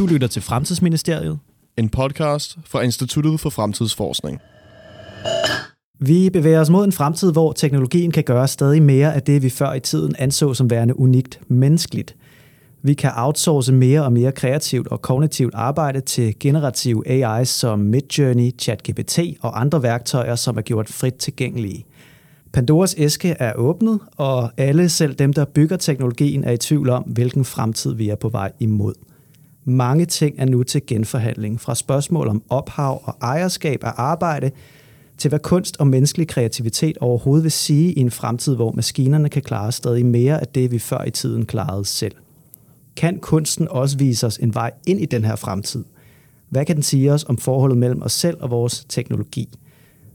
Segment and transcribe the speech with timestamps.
[0.00, 1.38] Du lytter til Fremtidsministeriet.
[1.76, 4.40] En podcast fra Instituttet for Fremtidsforskning.
[5.98, 9.50] Vi bevæger os mod en fremtid, hvor teknologien kan gøre stadig mere af det, vi
[9.50, 12.16] før i tiden anså som værende unikt menneskeligt.
[12.82, 18.50] Vi kan outsource mere og mere kreativt og kognitivt arbejde til generative AI's som Midjourney,
[18.58, 21.86] ChatGPT og andre værktøjer, som er gjort frit tilgængelige.
[22.52, 27.02] Pandoras æske er åbnet, og alle, selv dem, der bygger teknologien, er i tvivl om,
[27.02, 28.94] hvilken fremtid vi er på vej imod.
[29.64, 34.50] Mange ting er nu til genforhandling, fra spørgsmål om ophav og ejerskab af arbejde,
[35.18, 39.42] til hvad kunst og menneskelig kreativitet overhovedet vil sige i en fremtid, hvor maskinerne kan
[39.42, 42.14] klare stadig mere af det, vi før i tiden klarede selv.
[42.96, 45.84] Kan kunsten også vise os en vej ind i den her fremtid?
[46.48, 49.48] Hvad kan den sige os om forholdet mellem os selv og vores teknologi?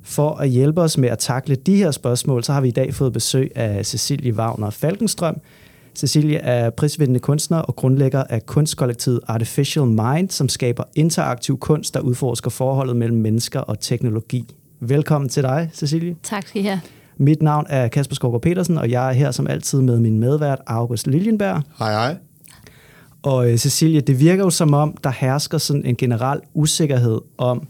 [0.02, 2.94] For at hjælpe os med at takle de her spørgsmål, så har vi i dag
[2.94, 5.38] fået besøg af Cecilie Wagner Falkenstrøm.
[5.96, 12.00] Cecilie er prisvindende kunstner og grundlægger af kunstkollektivet Artificial Mind, som skaber interaktiv kunst, der
[12.00, 14.56] udforsker forholdet mellem mennesker og teknologi.
[14.80, 16.16] Velkommen til dig, Cecilie.
[16.24, 16.82] Tak skal I have.
[17.18, 20.60] Mit navn er Kasper Skovgaard Petersen, og jeg er her som altid med min medvært
[20.68, 21.62] August Liljenberg.
[21.80, 22.18] Hej hej.
[23.24, 27.68] Og øh, Cecilie, det virker jo som om, der hersker sådan en generel usikkerhed om,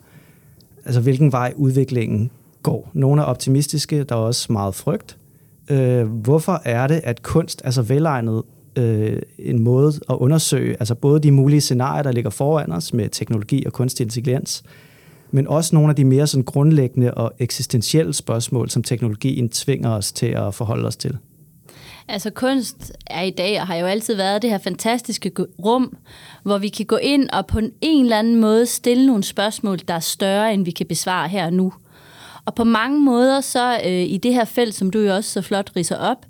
[0.86, 2.32] altså hvilken vej udviklingen
[2.64, 2.90] går.
[2.94, 5.18] Nogle er optimistiske, der er også meget frygt.
[5.70, 8.44] Øh, hvorfor er det, at kunst er så velegnet
[8.76, 13.10] øh, en måde at undersøge, altså både de mulige scenarier, der ligger foran os med
[13.10, 14.64] teknologi og kunstig intelligens,
[15.32, 20.12] men også nogle af de mere sådan grundlæggende og eksistentielle spørgsmål, som teknologien tvinger os
[20.12, 21.18] til at forholde os til?
[22.08, 25.32] Altså kunst er i dag, og har jo altid været det her fantastiske
[25.66, 25.98] rum,
[26.44, 29.94] hvor vi kan gå ind og på en eller anden måde stille nogle spørgsmål, der
[29.94, 31.74] er større, end vi kan besvare her og nu.
[32.46, 35.42] Og på mange måder, så øh, i det her felt, som du jo også så
[35.42, 36.26] flot riser op,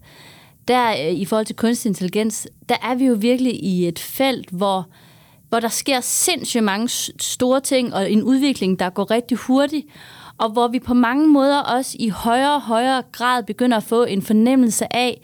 [0.68, 4.50] der øh, i forhold til kunstig intelligens, der er vi jo virkelig i et felt,
[4.50, 4.88] hvor,
[5.50, 6.90] hvor der sker sindssygt mange
[7.20, 9.86] store ting, og en udvikling, der går rigtig hurtigt,
[10.38, 14.04] og hvor vi på mange måder også i højere og højere grad begynder at få
[14.04, 15.22] en fornemmelse af,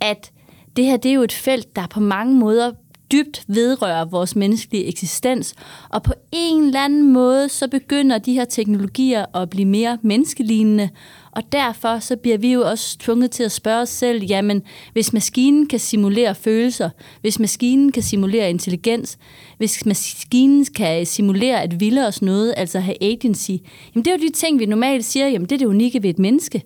[0.00, 0.32] at
[0.76, 2.72] det her det er jo et felt, der på mange måder
[3.14, 5.54] dybt vedrører vores menneskelige eksistens,
[5.88, 10.88] og på en eller anden måde, så begynder de her teknologier at blive mere menneskelignende,
[11.32, 15.12] og derfor så bliver vi jo også tvunget til at spørge os selv, jamen, hvis
[15.12, 19.18] maskinen kan simulere følelser, hvis maskinen kan simulere intelligens,
[19.58, 23.50] hvis maskinen kan simulere at ville os noget, altså have agency,
[23.94, 26.10] jamen det er jo de ting, vi normalt siger, jamen det er det unikke ved
[26.10, 26.62] et menneske.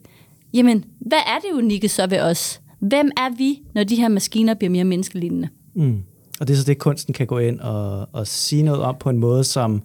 [0.54, 2.60] Jamen, hvad er det unikke så ved os?
[2.80, 5.48] Hvem er vi, når de her maskiner bliver mere menneskelignende?
[5.74, 6.02] Mm.
[6.40, 9.10] Og det er så det, kunsten kan gå ind og, og sige noget om på
[9.10, 9.82] en måde, som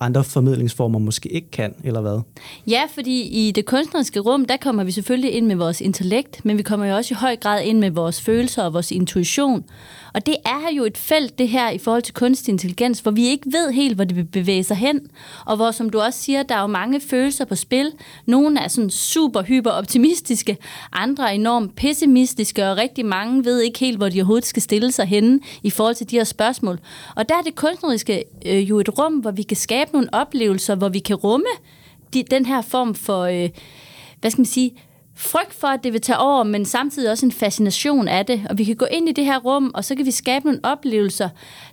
[0.00, 2.20] andre formidlingsformer måske ikke kan, eller hvad?
[2.66, 6.58] Ja, fordi i det kunstneriske rum, der kommer vi selvfølgelig ind med vores intellekt, men
[6.58, 9.64] vi kommer jo også i høj grad ind med vores følelser og vores intuition.
[10.14, 13.26] Og det er jo et felt, det her, i forhold til kunstig intelligens, hvor vi
[13.26, 15.00] ikke ved helt, hvor det vil bevæge sig hen,
[15.46, 17.92] og hvor, som du også siger, der er jo mange følelser på spil.
[18.26, 20.56] Nogle er sådan super hyper optimistiske,
[20.92, 24.92] andre er enormt pessimistiske, og rigtig mange ved ikke helt, hvor de overhovedet skal stille
[24.92, 26.78] sig henne i forhold til de her spørgsmål.
[27.16, 30.74] Og der er det kunstneriske øh, jo et rum, hvor vi kan skabe nogle oplevelser,
[30.74, 31.46] hvor vi kan rumme
[32.14, 33.50] de, den her form for, øh,
[34.20, 34.72] hvad skal man sige,
[35.14, 38.42] frygt for, at det vil tage over, men samtidig også en fascination af det.
[38.50, 40.60] Og vi kan gå ind i det her rum, og så kan vi skabe nogle
[40.62, 41.28] oplevelser,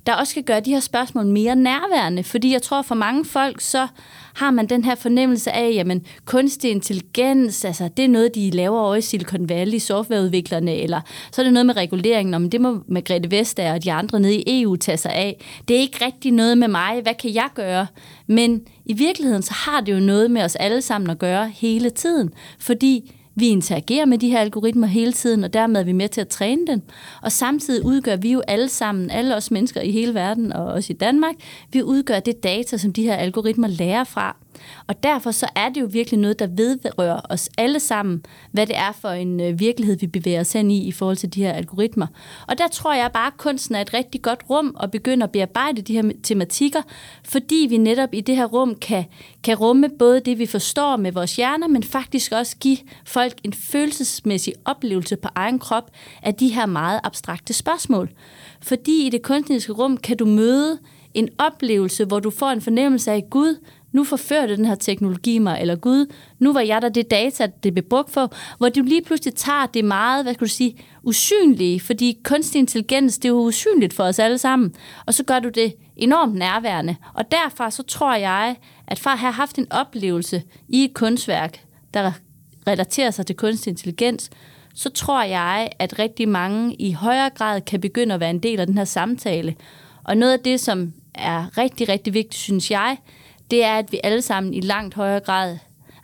[0.06, 2.24] der også kan gøre de her spørgsmål mere nærværende.
[2.24, 3.88] Fordi jeg tror, for mange folk, så
[4.34, 8.80] har man den her fornemmelse af, jamen kunstig intelligens, altså det er noget, de laver
[8.80, 11.02] over i Silicon Valley, softwareudviklerne, eller
[11.32, 14.36] så er det noget med reguleringen, om det må Margrethe Vestager og de andre nede
[14.36, 15.46] i EU tage sig af.
[15.68, 17.88] Det er ikke rigtig noget med mig, hvad kan jeg gøre?
[18.28, 21.90] Men i virkeligheden, så har det jo noget med os alle sammen at gøre hele
[21.90, 22.30] tiden,
[22.60, 26.22] fordi vi interagerer med de her algoritmer hele tiden, og dermed er vi med til
[26.22, 26.84] at træne den.
[27.22, 30.94] Og samtidig udgør vi jo alle sammen, alle os mennesker i hele verden, og også
[30.94, 31.36] i Danmark,
[31.72, 34.36] vi udgør det data, som de her algoritmer lærer fra.
[34.88, 38.78] Og derfor så er det jo virkelig noget, der vedrører os alle sammen, hvad det
[38.78, 41.54] er for en øh, virkelighed, vi bevæger os ind i i forhold til de her
[41.54, 42.08] algoritmer.
[42.48, 45.32] Og der tror jeg bare, at kunsten er et rigtig godt rum at begynde at
[45.32, 46.82] bearbejde de her tematikker,
[47.24, 49.06] fordi vi netop i det her rum kan,
[49.44, 53.54] kan rumme både det, vi forstår med vores hjerner, men faktisk også give folk en
[53.54, 55.92] følelsesmæssig oplevelse på egen krop
[56.24, 58.10] af de her meget abstrakte spørgsmål.
[58.62, 60.80] Fordi i det kunstneriske rum kan du møde
[61.14, 63.56] en oplevelse, hvor du får en fornemmelse af, Gud,
[63.92, 67.74] nu forførte den her teknologi mig, eller Gud, nu var jeg der det data, det
[67.74, 71.80] blev brugt for, hvor du lige pludselig tager det meget, hvad skal du sige, usynlige,
[71.80, 74.76] fordi kunstig intelligens, det er jo usynligt for os alle sammen,
[75.06, 76.96] og så gør du det enormt nærværende.
[77.14, 78.56] Og derfor så tror jeg,
[78.88, 82.12] at for at have haft en oplevelse i et kunstværk, der
[82.68, 84.30] relaterer sig til kunstig intelligens,
[84.76, 88.60] så tror jeg, at rigtig mange i højere grad kan begynde at være en del
[88.60, 89.56] af den her samtale.
[90.04, 92.98] Og noget af det, som er rigtig, rigtig vigtigt, synes jeg,
[93.52, 95.58] det er, at vi alle sammen i langt højere grad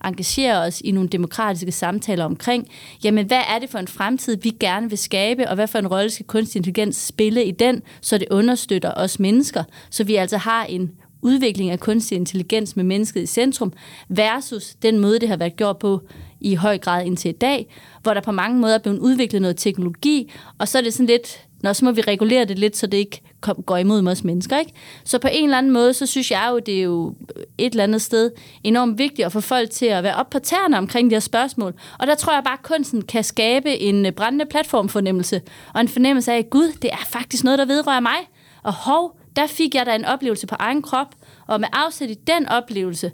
[0.06, 2.68] engagerer os i nogle demokratiske samtaler omkring,
[3.04, 5.88] jamen hvad er det for en fremtid, vi gerne vil skabe, og hvad for en
[5.88, 10.38] rolle skal kunstig intelligens spille i den, så det understøtter os mennesker, så vi altså
[10.38, 13.74] har en udvikling af kunstig intelligens med mennesket i centrum,
[14.10, 16.02] versus den måde, det har været gjort på
[16.42, 17.68] i høj grad indtil i dag,
[18.04, 21.06] hvor der på mange måder er blevet udviklet noget teknologi, og så er det sådan
[21.06, 23.22] lidt, Nå, så må vi regulere det lidt, så det ikke
[23.66, 24.60] går imod os mennesker.
[24.60, 24.72] Ikke?
[25.04, 27.16] Så på en eller anden måde, så synes jeg jo, det er jo
[27.58, 28.32] et eller andet sted
[28.64, 31.74] enormt vigtigt at få folk til at være op på tæerne omkring de her spørgsmål.
[32.00, 35.42] Og der tror jeg bare, at kunsten kan skabe en øh, brændende platformfornemmelse,
[35.74, 38.30] og en fornemmelse af, at gud, det er faktisk noget, der vedrører mig.
[38.64, 41.16] Og hov, der fik jeg da en oplevelse på egen krop,
[41.48, 43.12] og med afsæt i den oplevelse,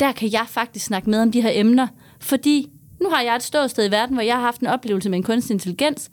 [0.00, 1.86] der kan jeg faktisk snakke med om de her emner,
[2.20, 2.70] fordi
[3.00, 5.22] nu har jeg et ståsted i verden, hvor jeg har haft en oplevelse med en
[5.22, 6.10] kunstig intelligens,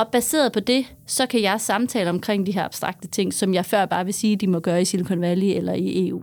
[0.00, 3.64] og baseret på det, så kan jeg samtale omkring de her abstrakte ting, som jeg
[3.64, 6.22] før bare vil sige, de må gøre i Silicon Valley eller i EU.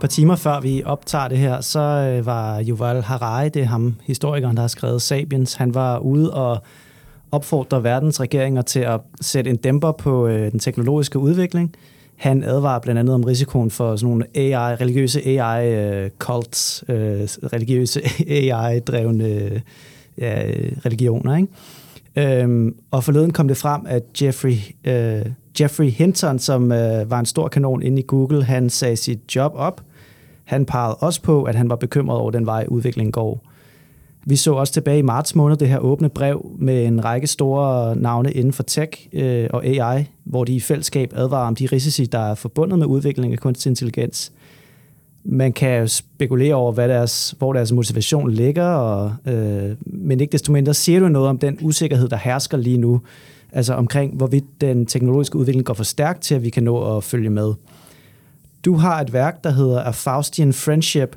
[0.00, 3.96] Par timer før vi optager det her, så øh, var Yuval Harari, det er ham,
[4.02, 6.62] historikeren, der har skrevet Sapiens, han var ude og
[7.32, 11.74] opfordre verdens regeringer til at sætte en dæmper på øh, den teknologiske udvikling.
[12.16, 18.02] Han advarer blandt andet om risikoen for sådan nogle AI, religiøse AI-cults, øh, øh, religiøse
[18.38, 19.62] AI-drevne
[20.18, 20.42] ja,
[20.86, 21.36] religioner.
[21.36, 21.48] Ikke?
[22.42, 25.26] Øhm, og forleden kom det frem, at Jeffrey, øh,
[25.60, 29.52] Jeffrey Hinton, som øh, var en stor kanon inde i Google, han sagde sit job
[29.54, 29.80] op.
[30.44, 33.53] Han pegede også på, at han var bekymret over den vej, udviklingen går.
[34.26, 37.96] Vi så også tilbage i marts måned det her åbne brev med en række store
[37.96, 42.06] navne inden for tech øh, og AI, hvor de i fællesskab advarer om de risici,
[42.06, 44.32] der er forbundet med udvikling af kunstig intelligens.
[45.24, 50.32] Man kan jo spekulere over, hvad deres, hvor deres motivation ligger, og, øh, men ikke
[50.32, 53.00] desto mindre siger du noget om den usikkerhed, der hersker lige nu,
[53.52, 57.04] altså omkring, hvorvidt den teknologiske udvikling går for stærkt til, at vi kan nå at
[57.04, 57.52] følge med.
[58.64, 61.16] Du har et værk, der hedder A Faustian Friendship,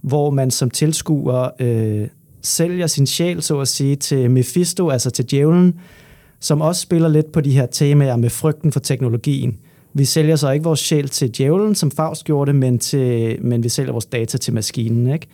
[0.00, 2.08] hvor man som tilskuer øh,
[2.46, 5.74] sælger sin sjæl, så at sige, til Mephisto, altså til djævlen,
[6.40, 9.58] som også spiller lidt på de her temaer med frygten for teknologien.
[9.94, 13.64] Vi sælger så ikke vores sjæl til djævlen, som Faust gjorde det, men, til, men
[13.64, 15.12] vi sælger vores data til maskinen.
[15.12, 15.26] Ikke?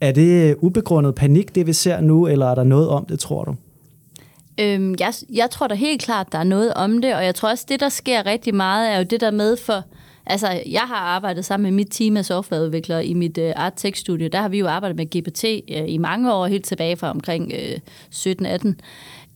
[0.00, 3.44] Er det ubegrundet panik, det vi ser nu, eller er der noget om det, tror
[3.44, 3.54] du?
[4.60, 7.50] Øhm, jeg, jeg tror da helt klart, der er noget om det, og jeg tror
[7.50, 9.84] også, det, der sker rigtig meget, er jo det der med for
[10.26, 14.00] Altså, jeg har arbejdet sammen med mit team af softwareudviklere i mit øh, Art Tech
[14.00, 14.28] Studio.
[14.32, 17.52] Der har vi jo arbejdet med GPT øh, i mange år, helt tilbage fra omkring
[17.54, 17.78] øh,
[18.14, 18.74] 17-18.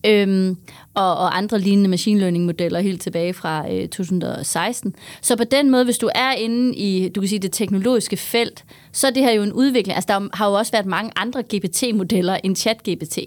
[0.05, 0.57] Øhm,
[0.93, 4.95] og, og andre lignende machine learning modeller helt tilbage fra øh, 2016.
[5.21, 8.65] Så på den måde, hvis du er inde i, du kan sige, det teknologiske felt,
[8.91, 9.95] så er det her jo en udvikling.
[9.95, 13.19] Altså, der har jo også været mange andre GPT-modeller end ChatGPT.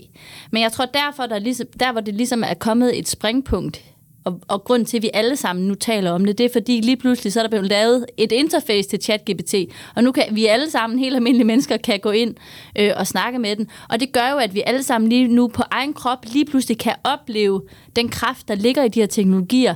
[0.50, 3.89] Men jeg tror derfor, der, ligesom, der hvor det ligesom er kommet et springpunkt
[4.24, 6.80] og, og grund til, at vi alle sammen nu taler om det, det er fordi
[6.80, 9.54] lige pludselig, så er der blevet lavet et interface til ChatGPT,
[9.96, 12.34] og nu kan vi alle sammen, helt almindelige mennesker, kan gå ind
[12.78, 13.68] øh, og snakke med den.
[13.90, 16.78] Og det gør jo, at vi alle sammen lige nu på egen krop lige pludselig
[16.78, 17.62] kan opleve
[17.96, 19.74] den kraft, der ligger i de her teknologier.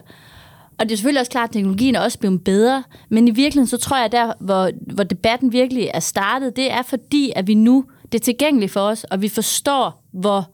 [0.79, 3.67] Og det er selvfølgelig også klart, at teknologien er også blevet bedre, men i virkeligheden
[3.67, 7.47] så tror jeg, at der, hvor, hvor debatten virkelig er startet, det er fordi, at
[7.47, 10.54] vi nu, det er tilgængeligt for os, og vi forstår, hvor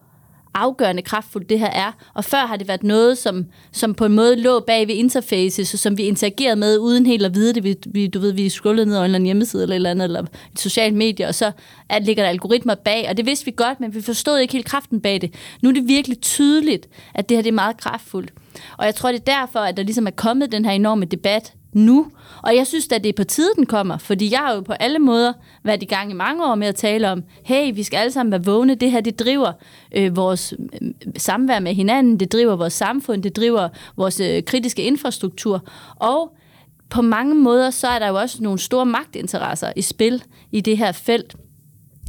[0.55, 1.93] afgørende kraftfuldt det her er.
[2.15, 5.73] Og før har det været noget, som, som på en måde lå bag ved interfaces,
[5.75, 7.65] og som vi interagerede med uden helt at vide det.
[7.65, 10.21] Vi, vi, du ved, vi scrollede ned over en hjemmeside eller et eller andet, eller
[10.23, 11.53] et socialt medie, og så
[11.89, 14.67] at ligger der algoritmer bag, og det vidste vi godt, men vi forstod ikke helt
[14.67, 15.35] kraften bag det.
[15.63, 18.33] Nu er det virkelig tydeligt, at det her det er meget kraftfuldt.
[18.79, 21.55] Og jeg tror, det er derfor, at der ligesom er kommet den her enorme debat
[21.73, 22.07] nu.
[22.43, 24.73] Og jeg synes at det er på tide, den kommer, fordi jeg har jo på
[24.73, 27.97] alle måder været i gang i mange år med at tale om, hey, vi skal
[27.97, 29.53] alle sammen være vågne, det her det driver
[29.97, 34.83] øh, vores øh, samvær med hinanden, det driver vores samfund, det driver vores øh, kritiske
[34.83, 36.37] infrastruktur, og
[36.91, 40.23] på mange måder, så er der jo også nogle store magtinteresser i spil
[40.53, 41.37] i det her felt.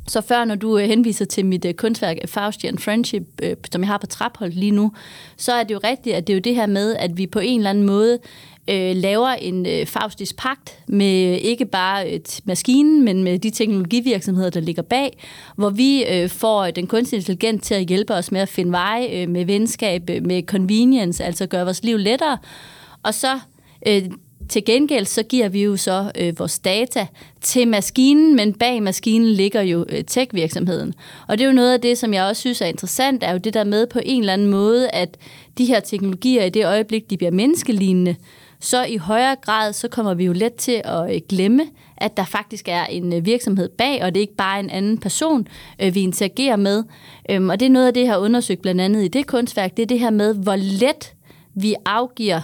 [0.08, 3.88] Så før, når du øh, henviser til mit øh, kunstværk Faustian Friendship, øh, som jeg
[3.88, 4.92] har på Traphold lige nu,
[5.38, 7.40] så er det jo rigtigt, at det er jo det her med, at vi på
[7.40, 8.20] en eller anden måde
[8.72, 13.50] øh, laver en øh, faustisk pagt med ikke bare øh, et maskinen, men med de
[13.50, 15.18] teknologivirksomheder, der ligger bag,
[15.56, 18.72] hvor vi øh, får øh, den kunstige intelligens til at hjælpe os med at finde
[18.72, 22.38] veje øh, med venskab, øh, med convenience, altså gøre vores liv lettere.
[23.04, 23.40] Og så
[23.88, 24.02] øh,
[24.50, 27.08] Til gengæld så giver vi jo så øh, vores data
[27.42, 30.94] til maskinen, men bag maskinen ligger jo øh, tech-virksomheden.
[31.28, 33.38] Og det er jo noget af det, som jeg også synes er interessant, er jo
[33.38, 35.18] det der med på en eller anden måde, at
[35.58, 38.16] de her teknologier i det øjeblik, de bliver menneskelignende,
[38.62, 41.64] så i højere grad, så kommer vi jo let til at øh, glemme,
[41.98, 44.98] at der faktisk er en øh, virksomhed bag, og det er ikke bare en anden
[44.98, 45.48] person,
[45.82, 46.84] øh, vi interagerer med.
[47.30, 49.78] Øhm, og det er noget af det, jeg har undersøgt blandt andet i det kunstværk,
[49.78, 51.14] det er det her med, hvor let
[51.54, 52.42] vi afgiver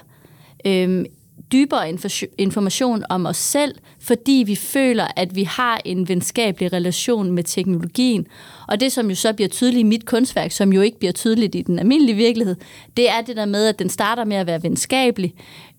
[0.65, 1.05] øhm,
[1.51, 1.97] dybere
[2.37, 8.27] information om os selv, fordi vi føler, at vi har en venskabelig relation med teknologien.
[8.67, 11.55] Og det, som jo så bliver tydeligt i mit kunstværk, som jo ikke bliver tydeligt
[11.55, 12.55] i den almindelige virkelighed,
[12.97, 15.33] det er det der med, at den starter med at være venskabelig.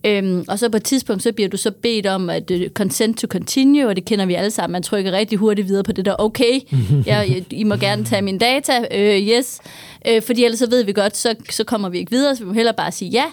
[0.05, 3.19] Øhm, og så på et tidspunkt, så bliver du så bedt om at uh, consent
[3.19, 4.73] to continue, og det kender vi alle sammen.
[4.73, 6.61] Man trykker rigtig hurtigt videre på det der, okay,
[7.07, 9.61] jeg, I må gerne tage mine data, øh, yes.
[10.09, 12.47] Øh, fordi ellers så ved vi godt, så, så kommer vi ikke videre, så vi
[12.47, 13.25] må hellere bare sige ja.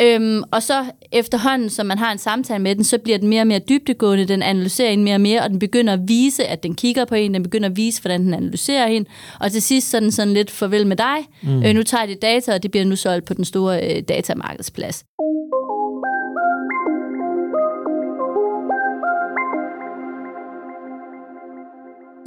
[0.00, 3.42] Øhm, og så efterhånden, som man har en samtale med den, så bliver den mere
[3.42, 6.62] og mere dybdegående, den analyserer en mere og mere, og den begynder at vise, at
[6.62, 9.06] den kigger på en, den begynder at vise, hvordan den analyserer en,
[9.40, 11.16] og til sidst sådan, sådan lidt farvel med dig.
[11.42, 11.62] Mm.
[11.62, 15.04] Øh, nu tager dit data, og det bliver nu solgt på den store øh, datamarkedsplads.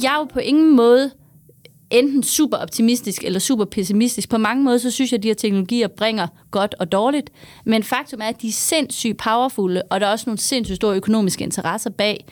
[0.03, 1.11] Jeg er jo på ingen måde
[1.91, 4.29] enten super optimistisk eller super pessimistisk.
[4.29, 7.29] På mange måder, så synes jeg, at de her teknologier bringer godt og dårligt.
[7.65, 10.95] Men faktum er, at de er sindssygt powerfulde, og der er også nogle sindssygt store
[10.95, 12.25] økonomiske interesser bag.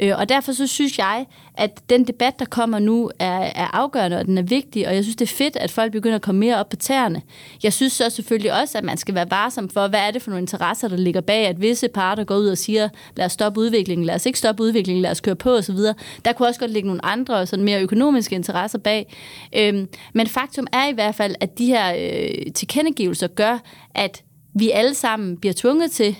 [0.00, 4.18] Øh, og derfor så synes jeg, at den debat, der kommer nu, er, er afgørende,
[4.18, 6.38] og den er vigtig, og jeg synes, det er fedt, at folk begynder at komme
[6.38, 7.22] mere op på tæerne.
[7.62, 10.30] Jeg synes så selvfølgelig også, at man skal være varsom for, hvad er det for
[10.30, 13.60] nogle interesser, der ligger bag, at visse parter går ud og siger, lad os stoppe
[13.60, 15.76] udviklingen, lad os ikke stoppe udviklingen, lad os køre på osv.
[16.24, 19.14] Der kunne også godt ligge nogle andre, sådan mere økonomiske interesser bag.
[19.56, 23.58] Øhm, men faktum er i hvert fald, at de her øh, tilkendegivelser gør,
[23.94, 24.22] at
[24.54, 26.16] vi alle sammen bliver tvunget til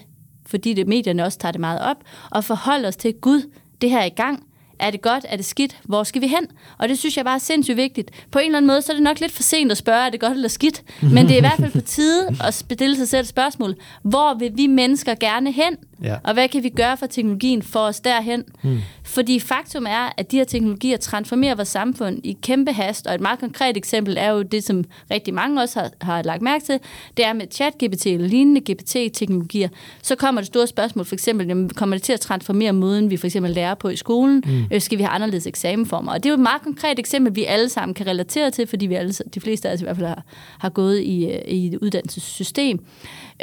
[0.47, 1.97] fordi det medierne også tager det meget op,
[2.31, 3.51] og forholde os til, Gud,
[3.83, 4.47] det her er i gang.
[4.79, 5.27] Er det godt?
[5.29, 5.77] Er det skidt?
[5.85, 6.47] Hvor skal vi hen?
[6.79, 8.11] Og det synes jeg bare er sindssygt vigtigt.
[8.31, 10.11] På en eller anden måde, så er det nok lidt for sent at spørge, er
[10.11, 10.83] det godt eller skidt?
[11.03, 13.75] Men det er i hvert fald på tide at stille sig selv et spørgsmål.
[14.03, 15.77] Hvor vil vi mennesker gerne hen?
[16.05, 16.17] Ja.
[16.25, 18.45] Og hvad kan vi gøre for teknologien for os derhen?
[18.63, 18.79] Hmm.
[19.05, 23.21] Fordi faktum er, at de her teknologier transformerer vores samfund i kæmpe hast, og et
[23.21, 26.79] meget konkret eksempel er jo det, som rigtig mange også har, har lagt mærke til,
[27.17, 29.69] det er med chat-GPT eller lignende GPT-teknologier.
[30.03, 33.17] Så kommer det store spørgsmål, for eksempel, jamen, kommer det til at transformere måden, vi
[33.17, 34.45] for eksempel lærer på i skolen?
[34.73, 36.13] Øh, skal vi have anderledes eksamenformer?
[36.13, 38.87] Og det er jo et meget konkret eksempel, vi alle sammen kan relatere til, fordi
[38.87, 40.25] vi alle, de fleste af os i hvert fald har,
[40.59, 42.85] har gået i, øh, i et uddannelsessystem.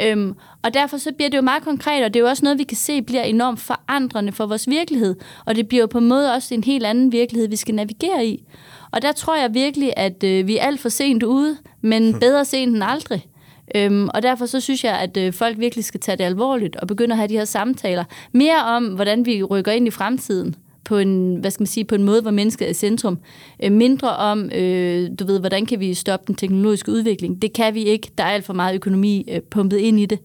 [0.02, 2.58] Øhm, og derfor så bliver det jo meget konkret, og det er jo også noget,
[2.58, 5.16] vi kan se bliver enormt forandrende for vores virkelighed.
[5.44, 8.26] Og det bliver jo på en måde også en helt anden virkelighed, vi skal navigere
[8.26, 8.44] i.
[8.90, 12.44] Og der tror jeg virkelig, at øh, vi er alt for sent ude, men bedre
[12.44, 13.26] sent end aldrig.
[13.74, 16.88] Øhm, og derfor så synes jeg, at øh, folk virkelig skal tage det alvorligt og
[16.88, 18.04] begynde at have de her samtaler.
[18.32, 20.54] Mere om, hvordan vi rykker ind i fremtiden
[20.90, 23.18] på en, hvad skal man sige, på en måde, hvor mennesket er i centrum.
[23.62, 27.42] Øh, mindre om, øh, du ved, hvordan kan vi stoppe den teknologiske udvikling.
[27.42, 28.10] Det kan vi ikke.
[28.18, 30.18] Der er alt for meget økonomi øh, pumpet ind i det.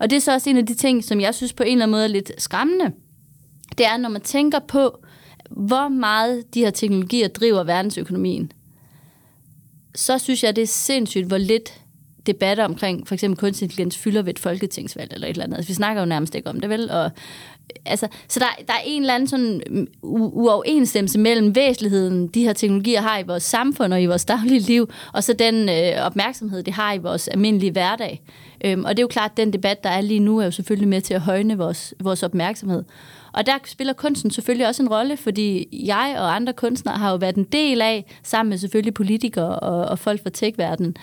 [0.00, 1.84] Og det er så også en af de ting, som jeg synes på en eller
[1.84, 2.92] anden måde er lidt skræmmende.
[3.78, 4.98] Det er, når man tænker på,
[5.50, 8.52] hvor meget de her teknologier driver verdensøkonomien,
[9.94, 11.80] så synes jeg, det er sindssygt, hvor lidt
[12.26, 15.56] debatter omkring for eksempel kunstig intelligens fylder ved et folketingsvalg eller et eller andet.
[15.56, 16.90] Altså, vi snakker jo nærmest ikke om det, vel?
[16.90, 17.10] Og,
[17.86, 22.52] altså, så der, der er en eller anden sådan mm, uoverensstemmelse mellem væsentligheden, de her
[22.52, 26.62] teknologier har i vores samfund og i vores daglige liv, og så den øh, opmærksomhed,
[26.62, 28.22] de har i vores almindelige hverdag.
[28.64, 30.50] Øhm, og det er jo klart, at den debat, der er lige nu, er jo
[30.50, 32.84] selvfølgelig med til at højne vores, vores opmærksomhed.
[33.32, 37.16] Og der spiller kunsten selvfølgelig også en rolle, fordi jeg og andre kunstnere har jo
[37.16, 40.96] været en del af, sammen med selvfølgelig politikere og, og folk fra tech-verdenen,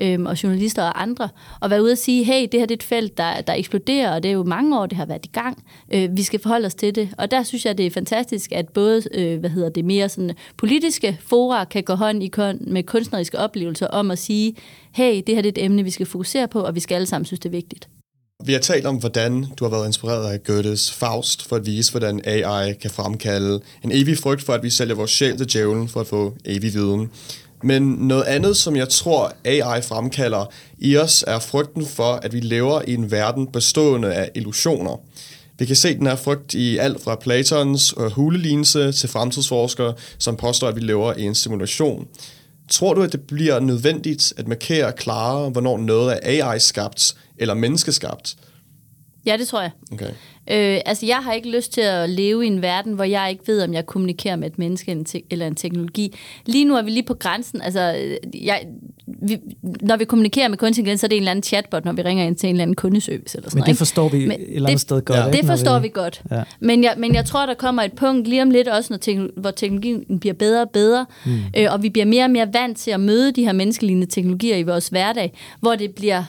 [0.00, 1.28] øhm, og journalister og andre,
[1.60, 4.14] og være ude og sige, hey, det her det er et felt, der, der eksploderer,
[4.14, 5.64] og det er jo mange år, det har været i gang.
[5.94, 7.08] Øh, vi skal forholde os til det.
[7.18, 10.34] Og der synes jeg, det er fantastisk, at både øh, hvad hedder det, mere sådan
[10.56, 14.54] politiske fora kan gå hånd i hånd med kunstneriske oplevelser om at sige,
[14.92, 17.06] hey, det her det er et emne, vi skal fokusere på, og vi skal alle
[17.06, 17.88] sammen synes, det er vigtigt.
[18.44, 21.90] Vi har talt om, hvordan du har været inspireret af Goethes Faust for at vise,
[21.90, 25.88] hvordan AI kan fremkalde en evig frygt for, at vi sælger vores sjæl til djævlen
[25.88, 27.10] for at få evig viden.
[27.62, 32.40] Men noget andet, som jeg tror AI fremkalder i os, er frygten for, at vi
[32.40, 35.00] lever i en verden bestående af illusioner.
[35.58, 39.94] Vi kan se den her frygt i alt fra Platons øh, og hulelinse til fremtidsforskere,
[40.18, 42.06] som påstår, at vi lever i en simulation.
[42.70, 48.36] Tror du, at det bliver nødvendigt at markere klarere, hvornår noget er AI-skabt eller menneskeskabt?
[49.26, 49.70] Ja, det tror jeg.
[49.92, 50.06] Okay.
[50.50, 53.42] Øh, altså, jeg har ikke lyst til at leve i en verden, hvor jeg ikke
[53.46, 56.14] ved, om jeg kommunikerer med et menneske eller en, teknologi.
[56.46, 57.62] Lige nu er vi lige på grænsen.
[57.62, 58.66] Altså, øh, jeg,
[59.06, 59.38] vi,
[59.80, 62.02] når vi kommunikerer med kunstig intelligens, så er det en eller anden chatbot, når vi
[62.02, 63.38] ringer ind til en eller anden kundeservice.
[63.38, 63.78] Eller sådan Men noget, det ikke?
[63.78, 65.26] forstår vi Men et eller andet det- sted godt, Ja.
[65.26, 65.38] ikke?
[65.38, 66.22] Det forstår vi godt.
[66.30, 66.42] Ja.
[66.60, 69.40] Men, jeg, men jeg tror, der kommer et punkt lige om lidt også, når teknolo-
[69.40, 71.32] hvor teknologien bliver bedre og bedre, mm.
[71.56, 74.56] øh, og vi bliver mere og mere vant til at møde de her menneskelignende teknologier
[74.56, 76.24] i vores hverdag, hvor det bliver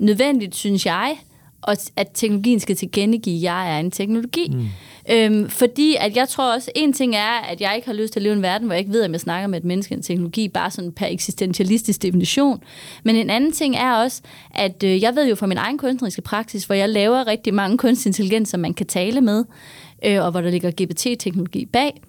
[0.00, 1.16] nødvendigt, synes jeg,
[1.62, 4.48] og at teknologien skal tilkendegive, at jeg er en teknologi.
[4.52, 4.66] Mm.
[5.10, 8.20] Øhm, fordi at jeg tror også, en ting er, at jeg ikke har lyst til
[8.20, 9.94] at leve i en verden, hvor jeg ikke ved, om jeg snakker med et menneske
[9.94, 12.62] en teknologi, bare sådan per eksistentialistisk definition.
[13.04, 16.22] Men en anden ting er også, at øh, jeg ved jo fra min egen kunstneriske
[16.22, 19.44] praksis, hvor jeg laver rigtig mange kunstig intelligens, som man kan tale med,
[20.04, 22.00] øh, og hvor der ligger GPT-teknologi bag,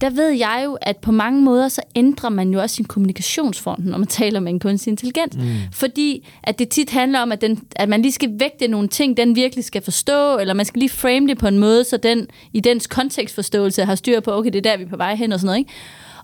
[0.00, 3.80] der ved jeg jo, at på mange måder, så ændrer man jo også sin kommunikationsform,
[3.80, 5.36] når man taler med en kunstig intelligens.
[5.36, 5.44] Mm.
[5.72, 9.16] Fordi at det tit handler om, at, den, at man lige skal vægte nogle ting,
[9.16, 12.26] den virkelig skal forstå, eller man skal lige frame det på en måde, så den
[12.52, 15.32] i dens kontekstforståelse har styr på, okay, det er der, vi er på vej hen
[15.32, 15.58] og sådan noget.
[15.58, 15.70] Ikke?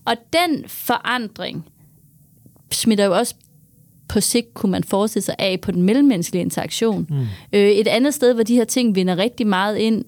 [0.04, 1.64] Og den forandring
[2.72, 3.34] smitter jo også
[4.08, 7.06] på sigt kunne man forestille sig af på den mellemmenneskelige interaktion.
[7.10, 7.16] Mm.
[7.52, 10.04] Øh, et andet sted, hvor de her ting vinder rigtig meget ind,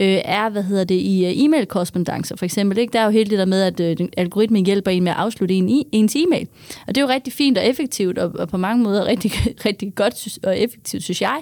[0.00, 2.78] øh, er, hvad hedder det, i uh, e-mail-korrespondancer for eksempel.
[2.78, 2.92] Ikke?
[2.92, 5.54] Der er jo hele det der med, at øh, algoritmen hjælper en med at afslutte
[5.54, 6.48] en, i, ens e-mail.
[6.86, 9.30] Og det er jo rigtig fint og effektivt, og, og på mange måder rigtig,
[9.66, 11.40] rigtig godt og effektivt, synes jeg.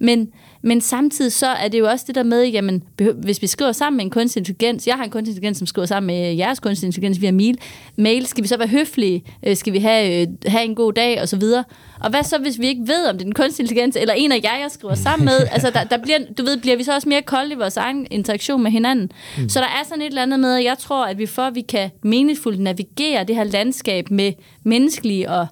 [0.00, 2.82] Men, men samtidig så er det jo også det der med, jamen,
[3.16, 5.86] hvis vi skriver sammen med en kunstig intelligens, jeg har en kunstig intelligens, som skriver
[5.86, 7.58] sammen med jeres kunstig intelligens via mail,
[7.96, 9.24] mail skal vi så være høflige?
[9.46, 11.20] Øh, Skal vi have, øh, have en god dag?
[11.22, 11.64] Og så videre.
[12.00, 14.32] Og hvad så, hvis vi ikke ved, om det er en kunstig intelligens, eller en
[14.32, 15.48] af jer, jeg skriver sammen med?
[15.52, 18.06] Altså, der, der bliver, du ved, bliver vi så også mere kolde i vores egen
[18.10, 19.10] interaktion med hinanden?
[19.38, 19.48] Mm.
[19.48, 21.54] Så der er sådan et eller andet med, at jeg tror, at vi for, at
[21.54, 24.32] vi kan meningsfuldt navigere det her landskab med
[24.64, 25.46] menneskelige og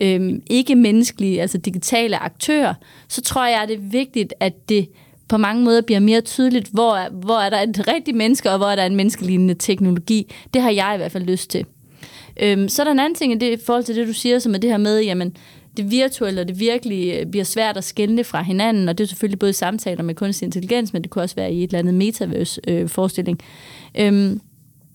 [0.00, 2.74] øhm, ikke-menneskelige, altså digitale aktører,
[3.08, 4.88] så tror jeg, at det er vigtigt, at det
[5.28, 8.58] på mange måder bliver mere tydeligt, hvor er, hvor er der et rigtigt menneske, og
[8.58, 10.32] hvor er der en menneskelignende teknologi.
[10.54, 11.64] Det har jeg i hvert fald lyst til.
[12.42, 14.38] Øhm, så er der en anden ting i, det, i forhold til det, du siger,
[14.38, 15.36] som er det her med, jamen,
[15.76, 19.08] det virtuelle og det virkelige øh, bliver svært at skelne fra hinanden, og det er
[19.08, 21.78] selvfølgelig både i samtaler med kunstig intelligens, men det kunne også være i et eller
[21.78, 23.40] andet metaverse-forestilling.
[23.98, 24.40] Øh, øhm,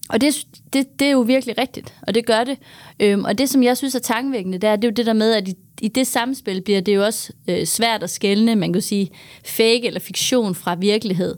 [0.10, 2.58] og det, det, det er jo virkelig rigtigt, og det gør det.
[3.00, 5.14] Øhm, og det, som jeg synes er tankevækkende, det er, det er jo det der
[5.14, 8.74] med, at i, i det samspil bliver det jo også øh, svært at skelne, man
[8.74, 9.10] kan sige,
[9.46, 11.36] fake eller fiktion fra virkelighed.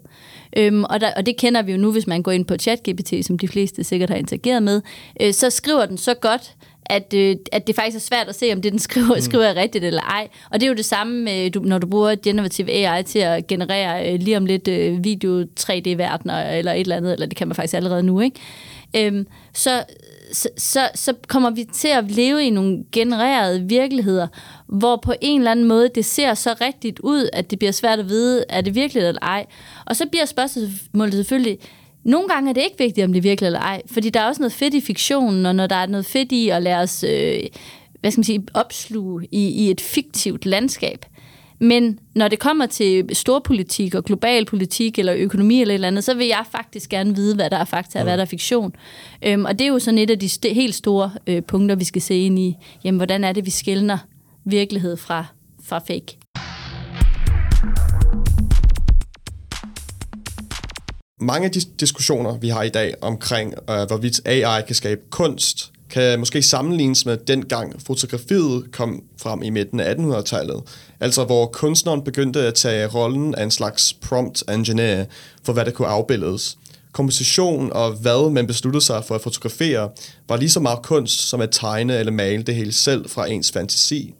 [0.58, 3.26] Øhm, og, der, og det kender vi jo nu, hvis man går ind på ChatGPT,
[3.26, 4.82] som de fleste sikkert har interageret med,
[5.22, 6.56] øh, så skriver den så godt,
[6.90, 9.22] at, øh, at det faktisk er svært at se, om det, den skriver, mm.
[9.22, 10.28] skriver er rigtigt eller ej.
[10.52, 13.48] Og det er jo det samme, med, du, når du bruger generative AI til at
[13.48, 17.48] generere øh, lige om lidt øh, video 3D-verdener eller et eller andet, eller det kan
[17.48, 18.40] man faktisk allerede nu, ikke?
[18.96, 19.84] Øhm, så,
[20.32, 24.28] så, så, så kommer vi til at leve i nogle genererede virkeligheder,
[24.68, 28.00] hvor på en eller anden måde det ser så rigtigt ud, at det bliver svært
[28.00, 29.46] at vide, er det virkelig eller ej.
[29.86, 31.58] Og så bliver spørgsmålet selvfølgelig,
[32.08, 34.28] nogle gange er det ikke vigtigt, om det er virkelig eller ej, fordi der er
[34.28, 37.04] også noget fedt i fiktionen, og når der er noget fedt i at lade os
[37.04, 37.44] øh,
[38.02, 41.06] hvad skal man sige, opsluge i, i et fiktivt landskab.
[41.60, 46.04] Men når det kommer til storpolitik og global politik eller økonomi eller et eller andet,
[46.04, 48.76] så vil jeg faktisk gerne vide, hvad der er fakta og hvad der er fiktion.
[49.26, 51.84] Øhm, og det er jo sådan et af de st- helt store øh, punkter, vi
[51.84, 52.56] skal se ind i.
[52.84, 53.98] Jamen, hvordan er det, vi skældner
[54.46, 55.26] virkelighed fra,
[55.64, 56.18] fra fake?
[61.22, 65.72] Mange af de diskussioner, vi har i dag omkring, øh, hvorvidt AI kan skabe kunst,
[65.90, 70.62] kan måske sammenlignes med dengang fotografiet kom frem i midten af 1800-tallet.
[71.00, 75.06] Altså hvor kunstneren begyndte at tage rollen af en slags prompt engineer
[75.44, 76.58] for hvad der kunne afbildes.
[76.92, 79.90] Komposition og hvad man besluttede sig for at fotografere
[80.30, 83.52] var lige så meget kunst som at tegne eller male det hele selv fra ens
[83.52, 84.14] fantasi.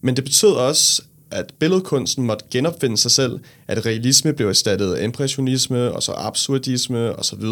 [0.00, 1.02] Men det betød også,
[1.34, 7.16] at billedkunsten måtte genopfinde sig selv, at realisme blev erstattet af impressionisme, og så absurdisme
[7.16, 7.44] osv.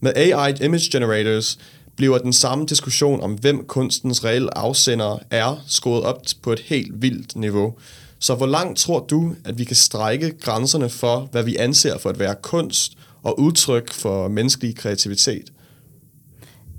[0.00, 1.58] Med AI Image Generators
[1.96, 7.02] bliver den samme diskussion om, hvem kunstens reelle afsender er, skåret op på et helt
[7.02, 7.74] vildt niveau.
[8.18, 12.10] Så hvor langt tror du, at vi kan strække grænserne for, hvad vi anser for
[12.10, 15.52] at være kunst og udtryk for menneskelig kreativitet?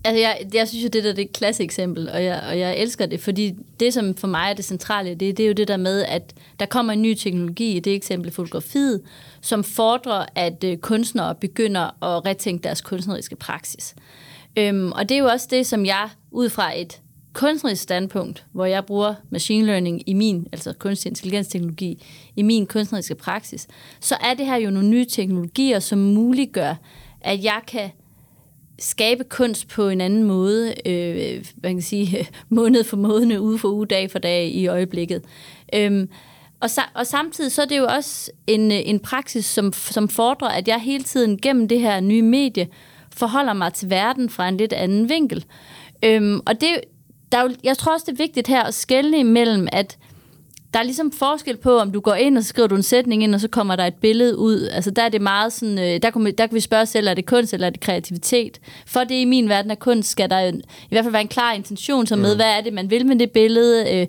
[0.04, 2.60] Altså, jeg, jeg synes jo, det der det er et klasse eksempel, og jeg, og
[2.60, 5.54] jeg elsker det, fordi det, som for mig er det centrale, det, det er jo
[5.54, 9.02] det der med, at der kommer en ny teknologi, i det eksempel fotografiet,
[9.42, 13.96] som fordrer, at øh, kunstnere begynder at retænke deres kunstneriske praksis.
[14.58, 17.02] Øhm, og det er jo også det, som jeg, ud fra et
[17.34, 23.16] kunstnerisk standpunkt, hvor jeg bruger machine learning i min, altså kunstig intelligensteknologi, i min kunstneriske
[23.16, 23.68] praksis,
[24.00, 26.76] så er det her jo nogle nye teknologier, som muliggør,
[27.22, 27.90] at jeg kan
[28.82, 33.70] skabe kunst på en anden måde, øh, hvad kan sige, måned for måned, uge for
[33.70, 35.24] uge, dag for dag i øjeblikket.
[35.76, 36.10] Øhm,
[36.60, 40.48] og, sa- og samtidig så er det jo også en, en praksis, som, som fordrer,
[40.48, 42.68] at jeg hele tiden gennem det her nye medie
[43.16, 45.46] forholder mig til verden fra en lidt anden vinkel.
[46.06, 46.82] Øhm, og det,
[47.32, 49.98] der er jo, jeg tror også, det er vigtigt her at skelne imellem, at
[50.74, 53.24] der er ligesom forskel på, om du går ind, og så skriver du en sætning
[53.24, 54.68] ind, og så kommer der et billede ud.
[54.68, 57.14] Altså der er det meget sådan, øh, der, kan, der kan vi spørge selv, er
[57.14, 58.60] det kunst, eller er det kreativitet?
[58.86, 60.54] For det i min verden af kunst, skal der i
[60.90, 62.38] hvert fald være en klar intention, som med, mm.
[62.38, 63.96] hvad er det, man vil med det billede?
[63.96, 64.08] Øh,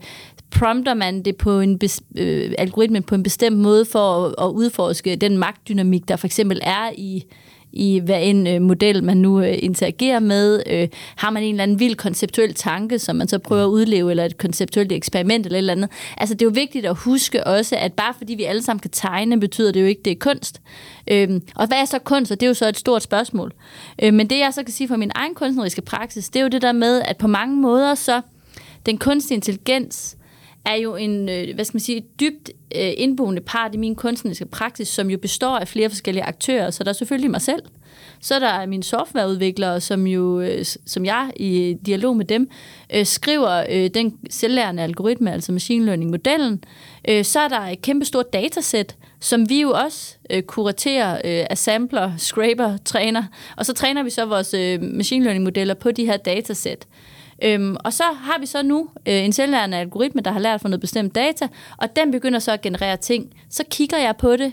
[0.50, 4.50] prompter man det på en bes, øh, algoritme på en bestemt måde for at, at
[4.50, 7.24] udforske den magtdynamik, der for eksempel er i,
[7.72, 10.62] i hvad en øh, model, man nu øh, interagerer med.
[10.66, 14.10] Øh, har man en eller anden vild konceptuel tanke, som man så prøver at udleve,
[14.10, 15.90] eller et konceptuelt eksperiment eller et eller andet.
[16.16, 18.90] Altså det er jo vigtigt at huske også, at bare fordi vi alle sammen kan
[18.90, 20.60] tegne, betyder det jo ikke, det er kunst.
[21.10, 22.32] Øh, og hvad er så kunst?
[22.32, 23.52] Og det er jo så et stort spørgsmål.
[24.02, 26.48] Øh, men det jeg så kan sige fra min egen kunstneriske praksis, det er jo
[26.48, 28.20] det der med, at på mange måder så
[28.86, 30.16] den kunstige intelligens
[30.64, 34.46] er jo en, øh, hvad skal man sige, dybt øh, indboende part i min kunstneriske
[34.46, 36.70] praksis, som jo består af flere forskellige aktører.
[36.70, 37.62] Så der er selvfølgelig mig selv.
[38.20, 42.50] Så der er mine softwareudviklere, som jo, øh, som jeg i dialog med dem,
[43.04, 46.64] skriver den selvlærende algoritme, altså machine learning-modellen.
[47.22, 51.20] Så er der et kæmpestort datasæt, som vi jo også kuraterer,
[51.50, 53.22] assembler, scraper, træner.
[53.56, 56.86] Og så træner vi så vores machine learning-modeller på de her datasæt.
[57.44, 60.68] Øhm, og så har vi så nu øh, en selvlærende algoritme, der har lært for
[60.68, 63.34] noget bestemt data, og den begynder så at generere ting.
[63.50, 64.52] Så kigger jeg på det,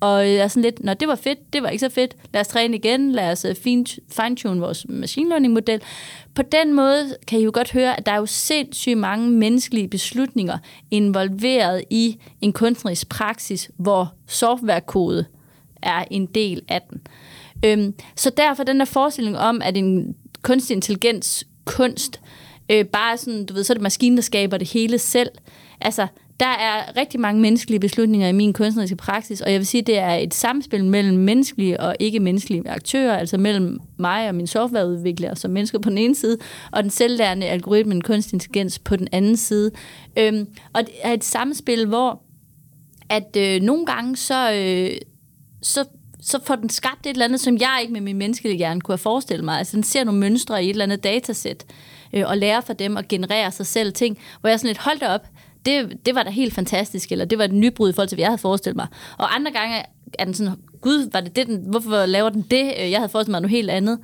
[0.00, 2.40] og jeg er sådan lidt, når det var fedt, det var ikke så fedt, lad
[2.40, 3.54] os træne igen, lad os øh,
[4.10, 5.80] fine-tune vores machine learning-model.
[6.34, 9.88] På den måde kan I jo godt høre, at der er jo sindssygt mange menneskelige
[9.88, 10.58] beslutninger
[10.90, 15.24] involveret i en kunstnerisk praksis, hvor softwarekode
[15.82, 17.00] er en del af den.
[17.64, 22.20] Øhm, så derfor den der forestilling om, at en kunstig intelligens kunst
[22.70, 25.30] øh, bare sådan, du ved, så er det maskinen, der skaber det hele selv.
[25.80, 26.06] Altså,
[26.40, 29.98] der er rigtig mange menneskelige beslutninger i min kunstneriske praksis, og jeg vil sige, det
[29.98, 35.50] er et samspil mellem menneskelige og ikke-menneskelige aktører, altså mellem mig og min softwareudvikler som
[35.50, 36.38] mennesker på den ene side,
[36.72, 39.70] og den selvlærende algoritme, kunstig intelligens på den anden side.
[40.18, 42.22] Øhm, og det er et samspil, hvor
[43.08, 44.90] at øh, nogle gange så, øh,
[45.62, 45.84] så
[46.24, 48.92] så får den skabt et eller andet, som jeg ikke med min menneskelige hjerne kunne
[48.92, 49.58] have forestillet mig.
[49.58, 51.64] Altså den ser nogle mønstre i et eller andet datasæt,
[52.12, 55.02] øh, og lærer for dem at generere sig selv ting, hvor jeg sådan lidt, holdt
[55.02, 55.26] op,
[55.66, 58.22] det, det var da helt fantastisk, eller det var et nybrud i forhold til, hvad
[58.22, 58.86] jeg havde forestillet mig.
[59.18, 59.82] Og andre gange
[60.18, 62.74] er den sådan, gud, var det det, den, hvorfor laver den det?
[62.80, 63.98] Øh, jeg havde forestillet mig noget helt andet.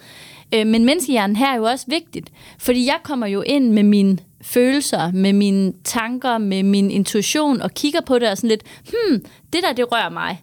[0.55, 4.19] Øh, men menneskehjernen her er jo også vigtigt, fordi jeg kommer jo ind med mine
[4.43, 9.25] følelser, med mine tanker, med min intuition, og kigger på det og sådan lidt, hmm,
[9.53, 10.43] det der, det rører mig.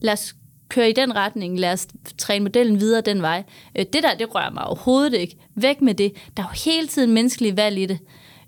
[0.00, 0.34] Lad os
[0.72, 1.86] køre i den retning, lad os
[2.18, 3.42] træne modellen videre den vej.
[3.78, 5.36] Øh, det der, det rører mig overhovedet ikke.
[5.54, 6.12] Væk med det.
[6.36, 7.98] Der er jo hele tiden menneskelige valg i det.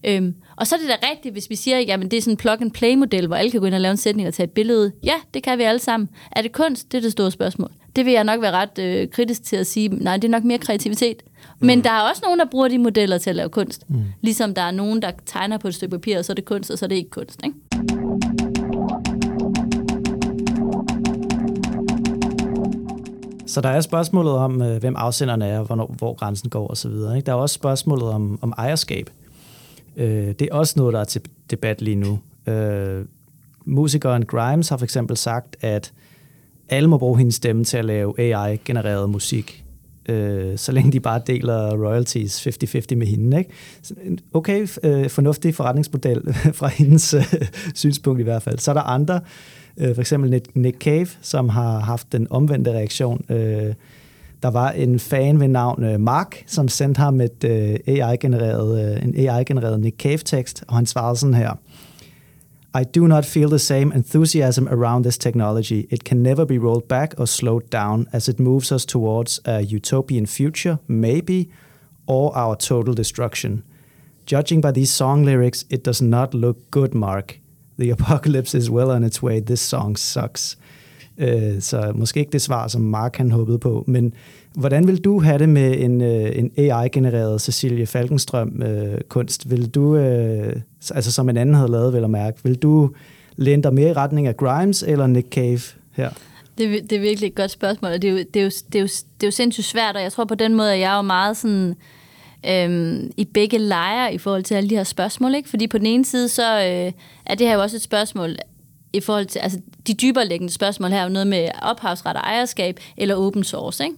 [0.06, 2.36] Øhm, og så er det da rigtigt, hvis vi siger, jamen det er sådan en
[2.36, 4.92] plug-and-play-model, hvor alle kan gå ind og lave en sætning og tage et billede.
[5.02, 6.08] Ja, det kan vi alle sammen.
[6.32, 6.92] Er det kunst?
[6.92, 7.70] Det er det store spørgsmål.
[7.96, 10.44] Det vil jeg nok være ret øh, kritisk til at sige, nej, det er nok
[10.44, 11.22] mere kreativitet.
[11.60, 11.66] Mm.
[11.66, 13.90] Men der er også nogen, der bruger de modeller til at lave kunst.
[13.90, 14.02] Mm.
[14.20, 16.70] Ligesom der er nogen, der tegner på et stykke papir, og så er det kunst,
[16.70, 17.40] og så er det ikke kunst.
[17.44, 17.56] Ikke?
[23.54, 26.90] Så der er spørgsmålet om, øh, hvem afsenderne er, hvornår, hvor grænsen går osv.
[26.90, 29.10] Der er også spørgsmålet om, om ejerskab.
[29.96, 32.18] Øh, det er også noget, der er til debat lige nu.
[32.52, 33.04] Øh,
[33.64, 35.92] musikeren Grimes har for eksempel sagt, at
[36.68, 39.64] alle må bruge hendes stemme til at lave AI-genereret musik,
[40.08, 43.38] øh, så længe de bare deler royalties 50-50 med hende.
[43.38, 43.50] Ikke?
[44.32, 47.34] Okay, øh, fornuftig forretningsmodel fra hendes øh,
[47.74, 48.58] synspunkt i hvert fald.
[48.58, 49.20] Så er der andre, Øh,
[49.76, 53.24] Øh, for eksempel Nick Cave, som har haft den omvendte reaktion.
[53.28, 53.74] Øh,
[54.42, 59.04] der var en fan ved navn øh, Mark, som sendte ham et øh, AI-genereret, øh,
[59.04, 61.58] en AI-genereret Nick Cave-tekst, og han svarede sådan her.
[62.80, 65.86] I do not feel the same enthusiasm around this technology.
[65.90, 69.60] It can never be rolled back or slowed down as it moves us towards a
[69.60, 71.48] utopian future, maybe,
[72.06, 73.62] or our total destruction.
[74.26, 77.38] Judging by these song lyrics, it does not look good, Mark.
[77.80, 79.40] The apocalypse is well on its way.
[79.40, 80.58] This song sucks.
[81.18, 83.84] Uh, så måske ikke det svar, som Mark han håbede på.
[83.86, 84.14] Men
[84.54, 89.46] hvordan vil du have det med en, øh, en AI-genereret Cecilie Falkenstrøm-kunst?
[89.46, 90.52] Øh, vil du, uh,
[90.94, 92.90] altså som en anden havde lavet, vel at mærke, vil du
[93.36, 95.60] læne dig mere i retning af Grimes eller Nick Cave
[95.92, 96.10] her?
[96.58, 98.78] Det, det er virkelig et godt spørgsmål, og det er, jo, det, er jo, det,
[98.78, 100.92] er jo, det er jo sindssygt svært, og jeg tror på den måde, at jeg
[100.92, 101.74] er jo meget sådan
[102.48, 105.34] øhm, i begge lejre i forhold til alle de her spørgsmål.
[105.34, 105.48] Ikke?
[105.48, 106.92] Fordi på den ene side, så øh,
[107.26, 108.36] er det her jo også et spørgsmål
[108.92, 113.16] i forhold til, altså de dybere liggende spørgsmål her, noget med ophavsret og ejerskab eller
[113.16, 113.84] open source.
[113.84, 113.96] Ikke?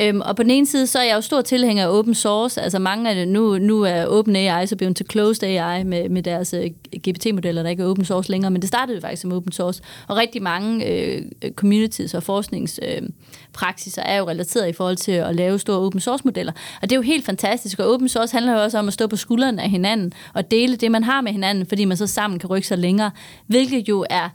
[0.00, 2.62] Øhm, og på den ene side, så er jeg jo stor tilhænger af open source.
[2.62, 6.08] Altså mange af det, nu, nu er open AI så blevet til closed AI med,
[6.08, 9.00] med deres øh, uh, GPT-modeller, der ikke er open source længere, men det startede jo
[9.00, 9.82] faktisk som open source.
[10.08, 11.22] Og rigtig mange øh,
[11.54, 16.52] communities og forskningspraksiser øh, er jo relateret i forhold til at lave store open source-modeller.
[16.82, 19.06] Og det er jo helt fantastisk, og open source handler jo også om at stå
[19.06, 22.38] på skuldrene af hinanden og dele det, man har med hinanden, fordi man så sammen
[22.38, 23.10] kan rykke sig længere,
[23.46, 24.28] hvilket jo er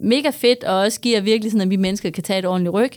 [0.00, 2.92] mega fedt, og også giver virkelig sådan, at vi mennesker kan tage et ordentligt ryg.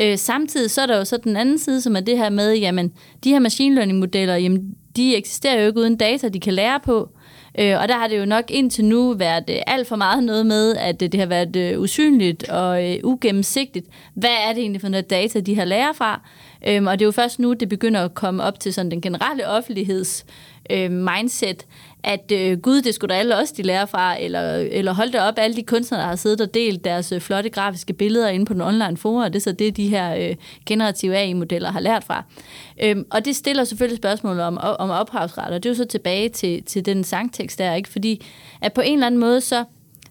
[0.00, 2.54] Øh, samtidig så er der jo så den anden side, som er det her med,
[2.54, 2.92] jamen,
[3.24, 6.80] de her machine learning modeller, jamen, de eksisterer jo ikke uden data, de kan lære
[6.84, 7.10] på.
[7.58, 10.46] Øh, og der har det jo nok indtil nu været øh, alt for meget noget
[10.46, 13.86] med, at øh, det har været øh, usynligt og øh, ugennemsigtigt.
[14.14, 16.20] Hvad er det egentlig for noget data, de har lært fra?
[16.66, 19.00] Øh, og det er jo først nu, det begynder at komme op til sådan den
[19.00, 20.26] generelle offentligheds
[20.70, 21.66] øh, mindset,
[22.08, 25.20] at øh, gud, det skulle da alle også de lære fra, eller, eller hold det
[25.20, 28.46] op, alle de kunstnere, der har siddet og delt deres øh, flotte grafiske billeder inde
[28.46, 31.80] på den online forum, og det er så det, de her øh, generative AI-modeller har
[31.80, 32.24] lært fra.
[32.82, 36.28] Øhm, og det stiller selvfølgelig spørgsmål om, om ophavsret, og det er jo så tilbage
[36.28, 37.88] til, til den sangtekst der, ikke?
[37.88, 38.26] fordi
[38.60, 39.64] at på en eller anden måde, så,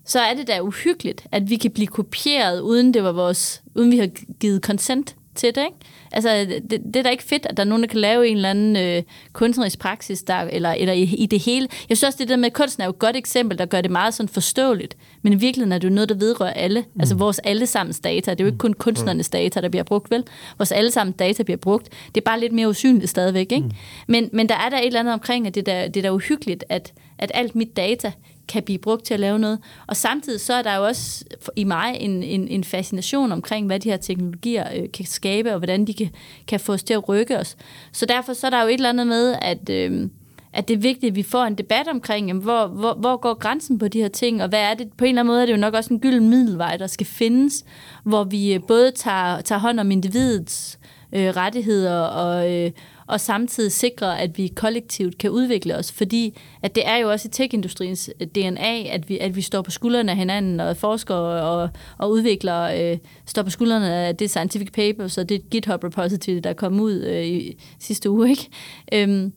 [0.06, 3.92] så er det da uhyggeligt, at vi kan blive kopieret, uden det var vores, uden
[3.92, 5.78] vi har givet consent til det, ikke?
[6.12, 8.36] Altså, det, det er da ikke fedt, at der er nogen, der kan lave en
[8.36, 11.68] eller anden øh, kunstnerisk praksis, der, eller, eller i, i det hele.
[11.90, 13.92] Jeg synes også, det der med kunsten er jo et godt eksempel, der gør det
[13.92, 14.98] meget sådan forståeligt.
[15.22, 16.80] Men i virkeligheden er det jo noget, der vedrører alle.
[16.80, 17.02] Mm.
[17.02, 18.32] Altså vores allesammens data.
[18.32, 20.24] Det er jo ikke kun kunstnernes data, der bliver brugt, vel?
[20.58, 21.90] Vores allesammens data bliver brugt.
[22.08, 23.68] Det er bare lidt mere usynligt stadigvæk, ikke?
[23.68, 23.72] Mm.
[24.08, 26.14] Men, men der er der et eller andet omkring, at det der, det er da
[26.14, 28.12] uhyggeligt, at, at alt mit data
[28.48, 29.60] kan blive brugt til at lave noget.
[29.88, 33.80] Og samtidig så er der jo også i mig en, en, en fascination omkring, hvad
[33.80, 36.10] de her teknologier øh, kan skabe, og hvordan de kan,
[36.48, 37.58] kan få os til at rykke os.
[37.92, 39.70] Så derfor så er der jo et eller andet med, at...
[39.70, 40.10] Øh,
[40.54, 43.34] at det er vigtigt, at vi får en debat omkring, jamen, hvor, hvor, hvor går
[43.34, 44.88] grænsen på de her ting, og hvad er det?
[44.98, 47.06] På en eller anden måde er det jo nok også en gylden middelvej, der skal
[47.06, 47.66] findes,
[48.04, 50.80] hvor vi øh, både tager, tager hånd om individets
[51.14, 52.72] øh, rettigheder og, øh,
[53.08, 55.92] og samtidig sikre, at vi kollektivt kan udvikle os.
[55.92, 59.62] Fordi at det er jo også i tech-industriens øh, DNA, at vi, at vi står
[59.62, 64.30] på skuldrene af hinanden, og forsker og, og udvikler øh, står på skuldrene af det
[64.30, 68.30] scientific papers og det GitHub repository, der kom ud øh, i sidste uge.
[68.30, 68.50] Ikke?
[68.94, 69.34] Øhm,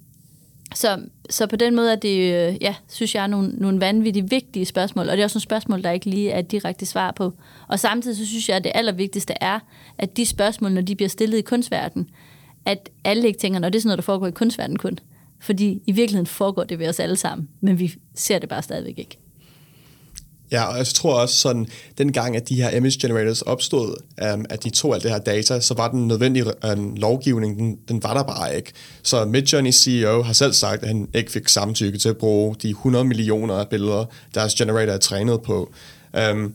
[0.74, 0.98] så,
[1.30, 5.08] så på den måde er det, øh, ja, synes jeg, nogle, nogle vanvittigt vigtige spørgsmål,
[5.08, 7.32] og det er også nogle spørgsmål, der ikke lige er direkte svar på.
[7.68, 9.58] Og samtidig så synes jeg, at det allervigtigste er,
[9.98, 12.08] at de spørgsmål, når de bliver stillet i kunstverdenen,
[12.70, 14.98] at alle ikke tænker, at det er sådan noget, der foregår i kunstverdenen kun.
[15.40, 18.98] Fordi i virkeligheden foregår det ved os alle sammen, men vi ser det bare stadigvæk
[18.98, 19.18] ikke.
[20.52, 21.66] Ja, og jeg tror også sådan,
[21.98, 23.94] den gang, at de her image generators opstod,
[24.34, 27.78] um, at de tog alt det her data, så var den nødvendige um, lovgivning, den,
[27.88, 28.72] den var der bare ikke.
[29.02, 32.70] Så Midjourney CEO har selv sagt, at han ikke fik samtykke til at bruge de
[32.70, 34.04] 100 millioner af billeder,
[34.34, 35.72] deres generator er trænet på.
[36.32, 36.54] Um,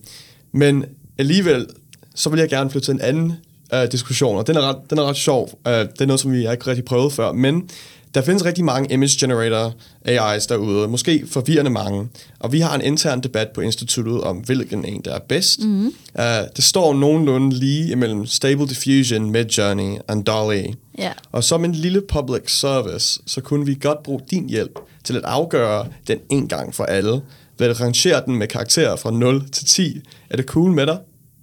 [0.51, 0.85] men
[1.17, 1.67] alligevel,
[2.15, 3.33] så vil jeg gerne flytte til en anden
[3.73, 5.59] uh, diskussion, og den er ret, den er ret sjov.
[5.65, 7.69] Uh, det er noget, som vi ikke rigtig prøvet før, men
[8.15, 9.73] der findes rigtig mange image generator
[10.07, 12.07] AI's derude, måske forvirrende mange,
[12.39, 15.59] og vi har en intern debat på instituttet om, hvilken en, der er bedst.
[15.59, 15.93] Mm-hmm.
[16.19, 16.23] Uh,
[16.55, 20.63] det står nogenlunde lige imellem Stable Diffusion, Midjourney og Dolly.
[20.99, 21.13] Yeah.
[21.31, 25.25] Og som en lille public service, så kunne vi godt bruge din hjælp til at
[25.25, 27.21] afgøre den en gang for alle,
[27.57, 30.01] ved at rangere den med karakterer fra 0 til 10.
[30.29, 30.97] Er det cool med dig?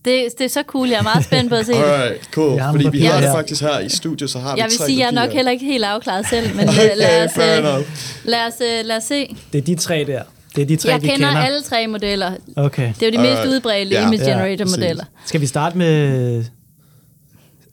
[0.04, 1.82] Det, det er så cool, jeg er meget spændt på at se det.
[1.82, 2.56] Alright, cool.
[2.56, 4.86] Ja, Fordi vi har det faktisk her i studiet, så har jeg vi Jeg vil
[4.86, 7.84] sige, jeg er nok heller ikke helt afklaret selv, men okay, lad, os, lad, os,
[8.24, 8.54] lad, os,
[8.86, 9.36] lad os se.
[9.52, 10.22] Det er de tre der.
[10.56, 11.28] Det er de tre, jeg vi kender.
[11.28, 11.42] kender.
[11.42, 12.32] alle tre modeller.
[12.56, 12.92] Okay.
[13.00, 13.54] Det er jo de mest Alright.
[13.54, 14.06] udbredte yeah.
[14.06, 15.04] image generator ja, modeller.
[15.26, 16.44] Skal vi starte med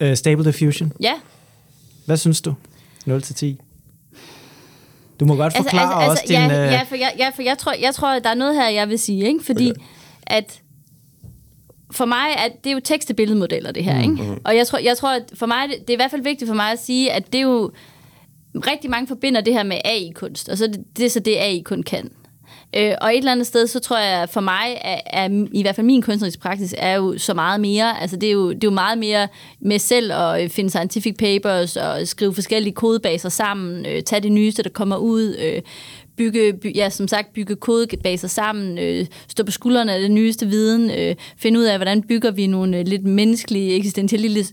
[0.04, 0.94] uh, Stable Diffusion?
[1.02, 1.14] Ja.
[2.06, 2.54] Hvad synes du?
[3.06, 3.60] 0 til 10?
[5.20, 6.52] Du må godt altså, forklare altså, altså, også ja, din...
[6.52, 9.00] Ja, for, jeg, ja, for jeg, tror, jeg tror, der er noget her, jeg vil
[9.00, 9.40] sige, ikke?
[9.46, 9.82] fordi okay.
[10.28, 10.60] at
[11.92, 14.06] for mig er det er jo tekst- og billedmodeller, det her.
[14.06, 14.12] Mm.
[14.12, 14.38] Ikke?
[14.44, 16.56] Og jeg tror, jeg tror at for mig, det er i hvert fald vigtigt for
[16.56, 17.72] mig at sige, at det er jo...
[18.68, 21.62] Rigtig mange forbinder det her med AI-kunst, og så det, det er så det, AI
[21.66, 22.12] kun kan.
[22.76, 25.76] Øh, og et eller andet sted, så tror jeg, for mig, er, er, i hvert
[25.76, 28.68] fald min kunstneriske praksis, er jo så meget mere, altså det er jo, det er
[28.68, 29.28] jo meget mere
[29.60, 34.64] med selv at finde scientific papers, og skrive forskellige kodebaser sammen, øh, tage det nyeste,
[34.64, 35.62] der kommer ud, øh,
[36.20, 40.48] bygge, by, ja, som sagt, bygge kodebaser sammen, øh, stå på skuldrene af det nyeste
[40.48, 44.46] viden, øh, finde ud af, hvordan bygger vi nogle øh, lidt menneskelige, eksistentielle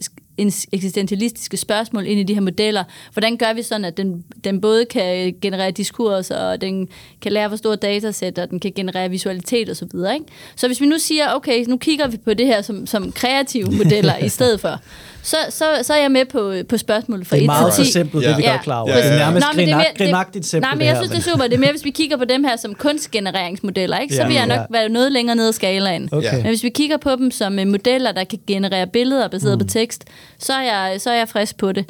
[0.72, 2.85] eksistentialistiske spørgsmål ind i de her modeller.
[3.12, 6.88] Hvordan gør vi sådan, at den, den både kan generere diskurs, og den
[7.22, 9.88] kan lære for store datasæt, og den kan generere visualitet osv.
[9.90, 10.26] Så, ikke?
[10.57, 13.70] så hvis vi nu siger, okay, nu kigger vi på det her som, som kreative
[13.70, 14.81] modeller i stedet for,
[15.26, 17.46] så, så, så er jeg med på, på spørgsmålet fra 1 til 10.
[17.46, 18.50] Det er meget simpelt, det vi ja.
[18.50, 18.90] godt klar over.
[18.90, 19.12] Ja, ja, ja.
[19.12, 20.68] Det er nærmest nej, det grinagtigt simpelt.
[20.70, 21.44] Nej, men jeg synes, det er super.
[21.44, 24.14] Det er mere, hvis vi kigger på dem her som kunstgenereringsmodeller, ikke?
[24.14, 24.64] så ja, vil jeg nok ja.
[24.70, 26.08] være noget længere nede af skalaen.
[26.12, 26.36] Okay.
[26.36, 29.66] Men hvis vi kigger på dem som uh, modeller, der kan generere billeder baseret mm.
[29.66, 30.04] på tekst,
[30.38, 31.84] så er jeg, så er jeg frisk på det.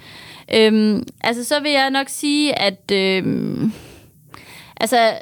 [0.54, 2.90] Øhm, altså, så vil jeg nok sige, at...
[2.92, 3.72] Øhm,
[4.76, 5.12] altså,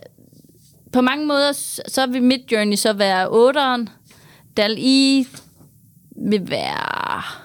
[0.92, 1.52] på mange måder,
[1.88, 3.90] så vil Midjourney så være 8'eren.
[4.56, 5.26] DAL-E
[6.16, 7.43] vil være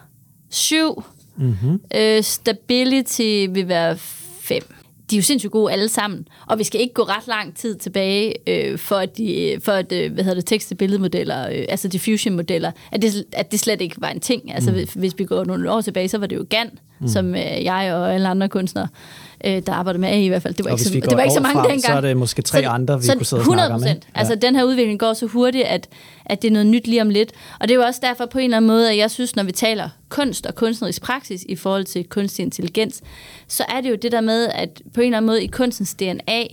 [0.49, 1.03] 7.
[1.37, 1.81] Mm-hmm.
[1.95, 4.63] Øh, stability vil være 5
[5.09, 7.75] de er jo sindssygt gode alle sammen, og vi skal ikke gå ret lang tid
[7.75, 11.65] tilbage øh, for at, de, for at øh, hvad hedder det, tekst- og billedmodeller, øh,
[11.69, 14.53] altså diffusion-modeller, at det, at det slet ikke var en ting.
[14.53, 14.77] Altså mm.
[14.77, 17.07] hvis, hvis vi går nogle år tilbage, så var det jo GAN, mm.
[17.07, 20.53] som øh, jeg og alle andre kunstnere øh, der arbejder med AI i hvert fald.
[20.53, 21.81] Det var, ikke så, det var ikke så mange frem, dengang.
[21.81, 23.83] Så er det måske tre så, andre, vi så kunne sidde og 100%, snakke om.
[23.83, 23.95] Ja.
[24.15, 25.87] Altså den her udvikling går så hurtigt, at,
[26.25, 27.31] at det er noget nyt lige om lidt.
[27.59, 29.43] Og det er jo også derfor på en eller anden måde, at jeg synes, når
[29.43, 33.01] vi taler kunst og kunstnerisk praksis i forhold til kunstig intelligens,
[33.47, 35.93] så er det jo det der med, at på en eller anden måde i kunstens
[35.93, 36.43] DNA,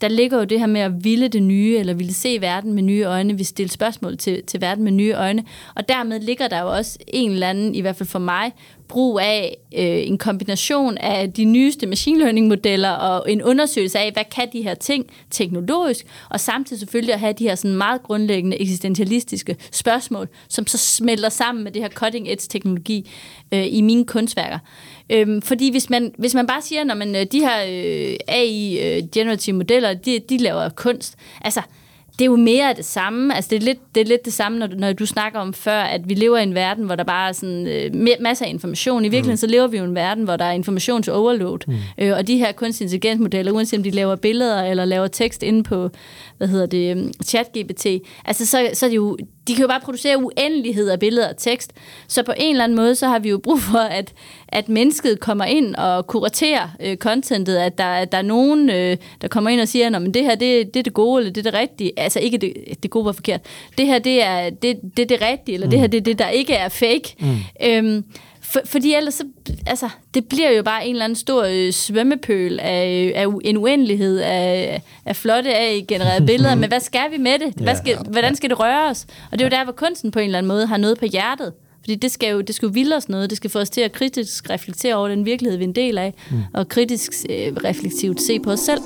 [0.00, 2.82] der ligger jo det her med at ville det nye, eller ville se verden med
[2.82, 5.44] nye øjne, vi stille spørgsmål til, til verden med nye øjne.
[5.74, 8.52] Og dermed ligger der jo også en eller anden, i hvert fald for mig,
[8.88, 14.12] brug af øh, en kombination af de nyeste machine learning modeller og en undersøgelse af,
[14.12, 18.02] hvad kan de her ting teknologisk, og samtidig selvfølgelig at have de her sådan meget
[18.02, 23.10] grundlæggende eksistentialistiske spørgsmål, som så smelter sammen med det her cutting edge teknologi
[23.52, 24.58] øh, i mine kunstværker.
[25.10, 29.58] Øhm, fordi hvis man, hvis man bare siger, at øh, de her øh, AI-generative øh,
[29.58, 31.60] modeller, de, de laver kunst, altså
[32.18, 33.34] det er jo mere af det samme.
[33.34, 35.80] Altså, det er lidt det, er lidt det samme, når, når du snakker om før,
[35.80, 39.04] at vi lever i en verden, hvor der bare er sådan, øh, masser af information.
[39.04, 39.36] I virkeligheden mm.
[39.36, 41.58] så lever vi jo i en verden, hvor der er informationsoverload.
[41.66, 41.74] Mm.
[41.98, 45.62] Øh, og de her kunstig intelligensmodeller, uanset om de laver billeder eller laver tekst inde
[45.62, 45.90] på
[46.38, 47.86] hvad hedder det, um, ChatGPT,
[48.24, 51.36] altså så, så er det jo, de kan jo bare producere uendelighed af billeder og
[51.36, 51.72] tekst.
[52.08, 54.12] Så på en eller anden måde, så har vi jo brug for, at,
[54.48, 58.96] at mennesket kommer ind og kuraterer øh, contentet, at der, at der er nogen, øh,
[59.20, 61.46] der kommer ind og siger, at det her det, det er det gode, eller det
[61.46, 61.92] er det rigtige.
[61.96, 63.40] Altså ikke det, det gode var forkert.
[63.78, 65.70] Det her det er det, det, er det rigtige, eller mm.
[65.70, 67.14] det her det er det, der ikke er fake.
[67.20, 67.36] Mm.
[67.64, 68.04] Øhm,
[68.52, 69.24] for, fordi ellers så,
[69.66, 74.18] altså, det bliver jo bare en eller anden stor øh, svømmepøl af, af en uendelighed
[74.18, 77.54] af, af flotte af genererede billeder, men hvad skal vi med det?
[77.54, 79.06] Hvad skal, hvordan skal det røre os?
[79.32, 81.04] Og det er jo der, hvor kunsten på en eller anden måde har noget på
[81.04, 81.52] hjertet.
[81.80, 83.30] Fordi det skal jo, det skal jo vilde os noget.
[83.30, 85.98] Det skal få os til at kritisk reflektere over den virkelighed, vi er en del
[85.98, 86.38] af, mm.
[86.54, 88.80] og kritisk øh, reflektivt se på os selv.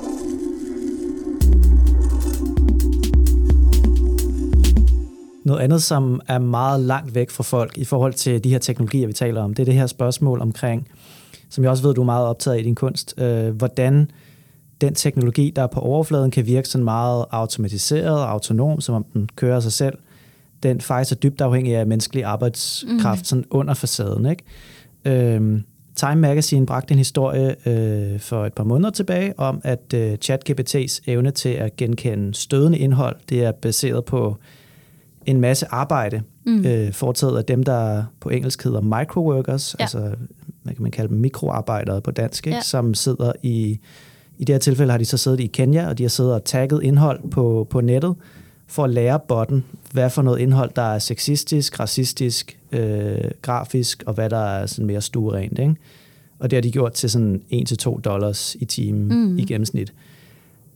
[5.43, 9.07] Noget andet, som er meget langt væk fra folk i forhold til de her teknologier,
[9.07, 10.87] vi taler om, det er det her spørgsmål omkring,
[11.49, 14.11] som jeg også ved, du er meget optaget i din kunst, øh, hvordan
[14.81, 19.05] den teknologi, der er på overfladen, kan virke sådan meget automatiseret og autonom, som om
[19.13, 19.97] den kører sig selv.
[20.63, 23.25] Den faktisk er dybt afhængig af menneskelig arbejdskraft mm.
[23.25, 24.25] sådan under facaden.
[24.25, 24.43] Ikke?
[25.05, 25.63] Øhm,
[25.95, 30.99] Time Magazine bragte en historie øh, for et par måneder tilbage om, at øh, ChatGPT's
[31.07, 34.37] evne til at genkende stødende indhold, det er baseret på
[35.25, 36.65] en masse arbejde, mm.
[36.65, 39.83] øh, foretaget af dem, der på engelsk hedder microworkers, ja.
[39.83, 40.15] altså
[40.63, 42.55] hvad kan man kalde dem, mikroarbejdere på dansk, ikke?
[42.55, 42.61] Ja.
[42.61, 43.79] som sidder i,
[44.37, 46.43] i det her tilfælde har de så siddet i Kenya, og de har siddet og
[46.43, 48.15] tagget indhold på, på nettet,
[48.67, 54.13] for at lære botten, hvad for noget indhold, der er sexistisk, racistisk, øh, grafisk, og
[54.13, 55.59] hvad der er sådan mere stuerent.
[55.59, 55.75] Ikke?
[56.39, 59.37] Og det har de gjort til sådan 1-2 dollars i timen mm.
[59.37, 59.93] i gennemsnit.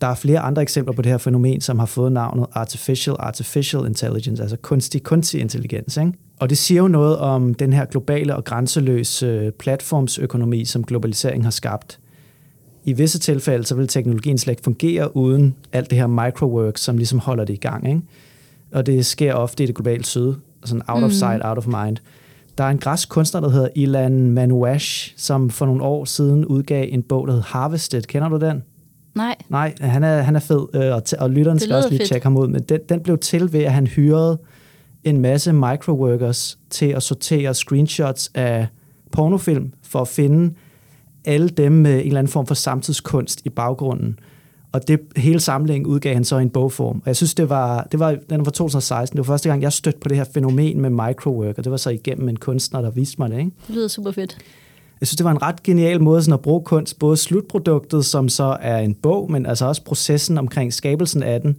[0.01, 3.85] Der er flere andre eksempler på det her fænomen, som har fået navnet Artificial Artificial
[3.85, 5.97] Intelligence, altså kunstig kunstig intelligens.
[5.97, 6.13] Ikke?
[6.39, 11.51] Og det siger jo noget om den her globale og grænseløse platformsøkonomi, som globalisering har
[11.51, 11.99] skabt.
[12.83, 16.97] I visse tilfælde, så vil teknologien slet ikke fungere uden alt det her microwork, som
[16.97, 17.87] ligesom holder det i gang.
[17.87, 18.01] Ikke?
[18.73, 20.33] Og det sker ofte i det globale syd,
[20.65, 21.13] sådan out of mm.
[21.13, 21.97] sight, out of mind.
[22.57, 26.87] Der er en græsk kunstner, der hedder Ilan Manouash, som for nogle år siden udgav
[26.91, 28.01] en bog, der hedder Harvested.
[28.01, 28.63] Kender du den?
[29.17, 29.35] Nej.
[29.49, 32.09] Nej, han er, han er fed, øh, og, og lytteren skal også lige fedt.
[32.09, 32.47] tjekke ham ud.
[32.47, 34.39] Men den, den blev til ved, at han hyrede
[35.03, 38.67] en masse microworkers til at sortere screenshots af
[39.11, 40.53] pornofilm for at finde
[41.25, 44.19] alle dem med en eller anden form for samtidskunst i baggrunden.
[44.71, 46.95] Og det hele samlingen udgav han så i en bogform.
[46.95, 49.17] Og jeg synes, det var, det var, den var 2016.
[49.17, 51.77] Det var første gang, jeg stødte på det her fænomen med microwork, og det var
[51.77, 53.37] så igennem en kunstner, der viste mig det.
[53.37, 53.51] Ikke?
[53.67, 54.37] Det lyder super fedt
[55.01, 58.29] jeg synes, det var en ret genial måde sådan at bruge kunst, både slutproduktet, som
[58.29, 61.55] så er en bog, men altså også processen omkring skabelsen af den,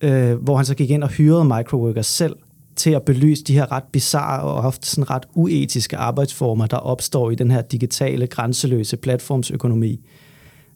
[0.00, 2.36] øh, hvor han så gik ind og hyrede microworkers selv
[2.76, 7.30] til at belyse de her ret bizarre og ofte sådan ret uetiske arbejdsformer, der opstår
[7.30, 10.00] i den her digitale, grænseløse platformsøkonomi.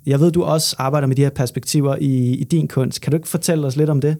[0.06, 3.00] Jeg ved, du også arbejder med de her perspektiver i, i din kunst.
[3.00, 4.16] Kan du ikke fortælle os lidt om det?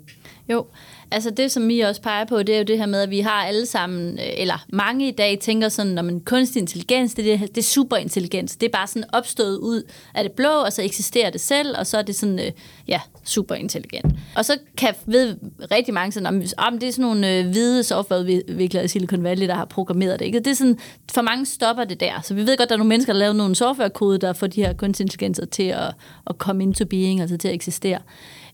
[0.48, 0.66] Jo,
[1.11, 3.20] altså det, som vi også peger på, det er jo det her med, at vi
[3.20, 7.32] har alle sammen, øh, eller mange i dag tænker sådan, når man kunstig intelligens, det
[7.32, 8.56] er, det er superintelligens.
[8.56, 9.82] Det er bare sådan opstået ud
[10.14, 12.53] af det blå, og så eksisterer det selv, og så er det sådan, øh,
[12.88, 14.14] ja, superintelligent.
[14.36, 15.36] Og så kan ved
[15.70, 19.24] rigtig mange sådan, om, om ah, det er sådan nogle øh, hvide softwareudviklere i Silicon
[19.24, 20.26] Valley, der har programmeret det.
[20.26, 20.38] Ikke?
[20.38, 20.78] Det er sådan,
[21.12, 22.20] for mange stopper det der.
[22.22, 24.47] Så vi ved godt, at der er nogle mennesker, der laver nogle softwarekode, der får
[24.47, 25.94] de her kunstig intelligenser til at,
[26.26, 27.99] at komme into being, altså til at eksistere.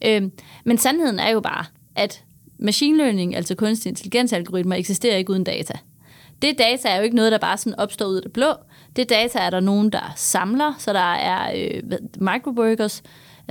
[0.05, 0.23] Øh,
[0.65, 1.65] men sandheden er jo bare,
[1.97, 2.25] at
[2.59, 5.73] machine learning, altså kunstig intelligensalgoritmer, eksisterer ikke uden data.
[6.43, 8.53] Det data er jo ikke noget, der bare sådan opstår ud af det blå.
[8.97, 11.83] Det data er der nogen, der samler, så der er øh,
[12.21, 13.03] microworkers,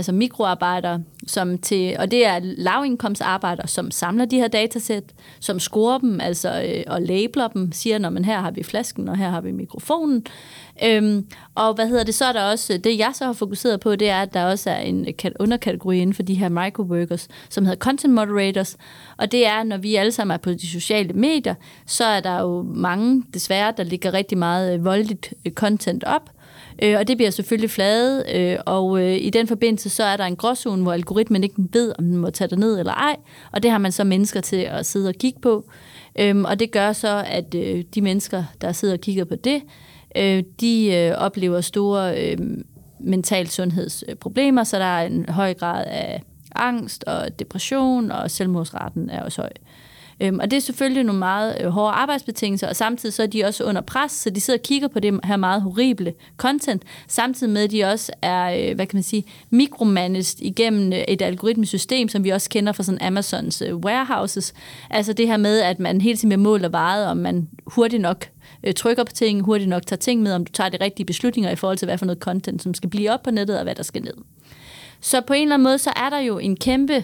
[0.01, 5.03] altså mikroarbejdere, som til, og det er lavindkomstarbejdere, som samler de her datasæt,
[5.39, 9.09] som scorer dem, altså øh, og labeler dem, siger, når man her har vi flasken,
[9.09, 10.25] og her har vi mikrofonen.
[10.83, 13.95] Øhm, og hvad hedder det, så er der også, det jeg så har fokuseret på,
[13.95, 15.05] det er, at der også er en
[15.39, 18.77] underkategori inden for de her microworkers, som hedder content moderators,
[19.17, 22.39] og det er, når vi alle sammen er på de sociale medier, så er der
[22.41, 26.29] jo mange, desværre, der ligger rigtig meget øh, voldeligt øh, content op,
[26.83, 30.25] Øh, og det bliver selvfølgelig fladet, øh, og øh, i den forbindelse så er der
[30.25, 33.15] en gråzone, hvor algoritmen ikke ved, om den må tage det ned eller ej,
[33.51, 35.65] og det har man så mennesker til at sidde og kigge på.
[36.19, 39.61] Øh, og det gør så, at øh, de mennesker, der sidder og kigger på det,
[40.17, 42.37] øh, de øh, oplever store øh,
[42.99, 46.23] mental sundhedsproblemer, så der er en høj grad af
[46.55, 49.51] angst og depression, og selvmordsraten er også høj.
[50.21, 53.43] Øhm, og det er selvfølgelig nogle meget øh, hårde arbejdsbetingelser, og samtidig så er de
[53.43, 57.53] også under pres, så de sidder og kigger på det her meget horrible content, samtidig
[57.53, 62.09] med, at de også er, øh, hvad kan man sige, mikromanaged igennem øh, et algoritmesystem,
[62.09, 64.53] som vi også kender fra sådan Amazons øh, warehouses.
[64.89, 68.01] Altså det her med, at man hele tiden bliver målt og vejet, om man hurtigt
[68.01, 68.29] nok
[68.63, 71.51] øh, trykker på ting, hurtigt nok tager ting med, om du tager de rigtige beslutninger
[71.51, 73.75] i forhold til, hvad for noget content, som skal blive op på nettet, og hvad
[73.75, 74.13] der skal ned.
[75.01, 77.03] Så på en eller anden måde, så er der jo en kæmpe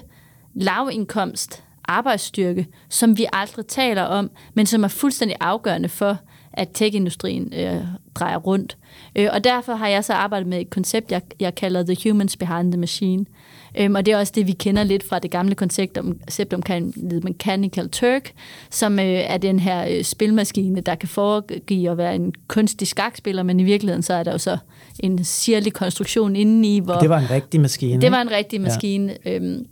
[0.55, 6.17] lavindkomst arbejdsstyrke, som vi aldrig taler om, men som er fuldstændig afgørende for,
[6.53, 7.81] at tech-industrien øh,
[8.15, 8.77] drejer rundt.
[9.15, 12.37] Øh, og derfor har jeg så arbejdet med et koncept, jeg, jeg kalder The Humans
[12.37, 13.25] Behind the Machine.
[13.77, 16.53] Øhm, og det er også det, vi kender lidt fra det gamle koncept om, koncept
[16.53, 18.31] omkring Mechanical Turk,
[18.69, 23.43] som øh, er den her øh, spilmaskine, der kan foregive at være en kunstig skakspiller,
[23.43, 24.57] men i virkeligheden så er der jo så
[24.99, 26.95] en sirlig konstruktion indeni, hvor...
[26.95, 28.01] Det var en rigtig maskine.
[28.01, 29.17] Det var en rigtig maskine.
[29.25, 29.35] Ja.
[29.35, 29.67] Øhm,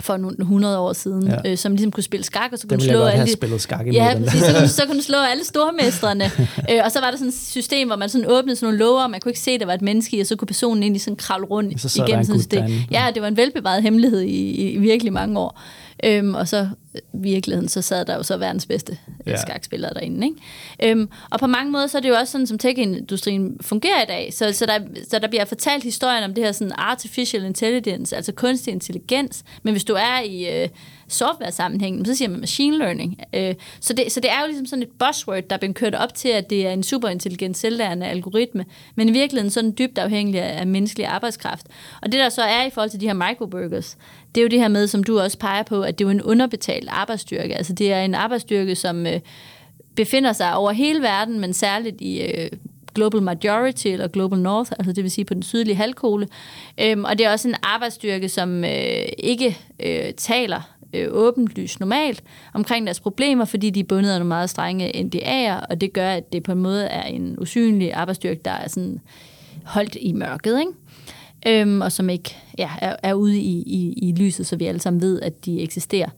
[0.00, 1.50] for nogle 100 år siden, ja.
[1.50, 3.32] øh, som ligesom kunne spille skak, og så kunne slå alle...
[3.32, 6.24] spillet skak ja, præcis, så, kunne, så kunne du slå alle stormestrene.
[6.70, 9.02] øh, og så var der sådan et system, hvor man sådan åbnede sådan nogle låger,
[9.02, 11.02] og man kunne ikke se, at der var et menneske og så kunne personen egentlig
[11.02, 12.64] sådan kravle rundt så igennem sådan et system.
[12.90, 15.60] Ja, det var en velbevaret hemmelighed i, i, virkelig mange år.
[16.04, 16.68] Øhm, og så
[17.12, 19.36] virkeligheden, så sad der jo så verdens bedste ja.
[19.36, 20.26] skakspillere derinde.
[20.26, 20.92] Ikke?
[20.92, 24.06] Øhm, og på mange måder, så er det jo også sådan, som tech-industrien fungerer i
[24.06, 24.34] dag.
[24.34, 24.78] Så, så, der,
[25.08, 29.44] så der bliver fortalt historien om det her sådan artificial intelligence, altså kunstig intelligens.
[29.62, 30.68] Men hvis du er i øh,
[31.08, 33.20] software-sammenhængen, så siger man machine learning.
[33.34, 35.94] Øh, så, det, så det er jo ligesom sådan et buzzword, der er blevet kørt
[35.94, 38.64] op til, at det er en superintelligent selvlærende algoritme.
[38.94, 41.66] Men i virkeligheden så den dybt afhængig af, af menneskelig arbejdskraft.
[42.02, 43.96] Og det der så er i forhold til de her microburgers,
[44.34, 46.10] det er jo det her med, som du også peger på, at det er jo
[46.10, 47.56] en underbetalt arbejdsstyrke.
[47.56, 49.20] Altså det er en arbejdsstyrke, som øh,
[49.94, 52.50] befinder sig over hele verden, men særligt i øh,
[52.94, 56.28] Global Majority eller Global North, altså det vil sige på den sydlige halvkugle.
[56.80, 60.60] Øhm, og det er også en arbejdsstyrke, som øh, ikke øh, taler
[60.94, 62.22] øh, åbenlyst normalt
[62.54, 66.10] omkring deres problemer, fordi de er bundet af nogle meget strenge NDA'er, og det gør,
[66.10, 69.00] at det på en måde er en usynlig arbejdsstyrke, der er sådan
[69.64, 70.72] holdt i mørket, ikke?
[71.46, 74.80] Øhm, og som ikke ja, er, er ude i, i, i lyset, så vi alle
[74.80, 76.08] sammen ved, at de eksisterer.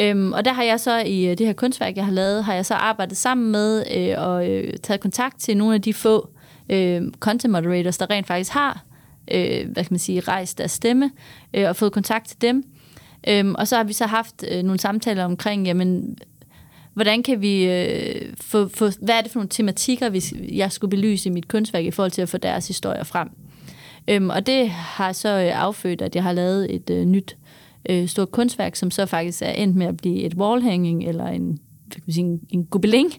[0.00, 2.54] Øhm, og der har jeg så i øh, det her kunstværk, jeg har lavet, har
[2.54, 6.30] jeg så arbejdet sammen med øh, og øh, taget kontakt til nogle af de få
[6.70, 8.84] øh, content moderators, der rent faktisk har
[9.30, 11.10] øh, hvad kan man sige, rejst deres stemme
[11.54, 12.64] øh, og fået kontakt til dem.
[13.28, 16.18] Øhm, og så har vi så haft øh, nogle samtaler omkring, jamen,
[16.94, 20.90] hvordan kan vi øh, få, få, hvad er det for nogle tematikker, hvis jeg skulle
[20.90, 23.28] belyse i mit kunstværk i forhold til at få deres historier frem.
[24.08, 27.36] Øhm, og det har så øh, affødt, at jeg har lavet et øh, nyt
[27.90, 31.60] øh, stort kunstværk, som så faktisk er endt med at blive et wallhanging, eller en
[32.18, 33.12] en, en gobeling,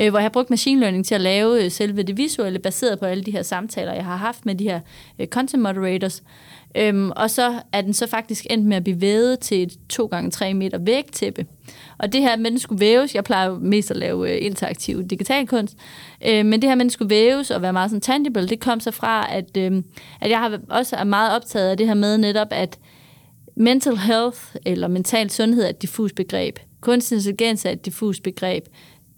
[0.00, 2.98] øh, hvor jeg har brugt machine learning til at lave øh, selve det visuelle, baseret
[2.98, 4.80] på alle de her samtaler, jeg har haft med de her
[5.18, 6.22] øh, content moderators.
[6.76, 10.52] Øhm, og så er den så faktisk endt med at blive vævet til et 2x3
[10.52, 11.46] meter vægtæppe.
[11.98, 15.02] Og det her med, den skulle væves, jeg plejer jo mest at lave øh, interaktiv
[15.02, 15.76] digital kunst,
[16.26, 18.80] øh, men det her med, den skulle væves og være meget sådan tangible, det kom
[18.80, 19.82] så fra, at, øh,
[20.20, 22.78] at jeg har også er meget optaget af det her med netop, at
[23.56, 26.58] mental health eller mental sundhed er et diffus begreb.
[26.80, 28.64] kunstig intelligens er et diffus begreb.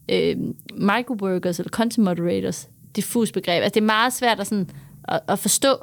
[0.08, 0.36] Øh,
[0.74, 3.62] microworkers eller content moderators, diffus begreb.
[3.62, 4.70] Altså det er meget svært at, sådan,
[5.08, 5.76] at, at forstå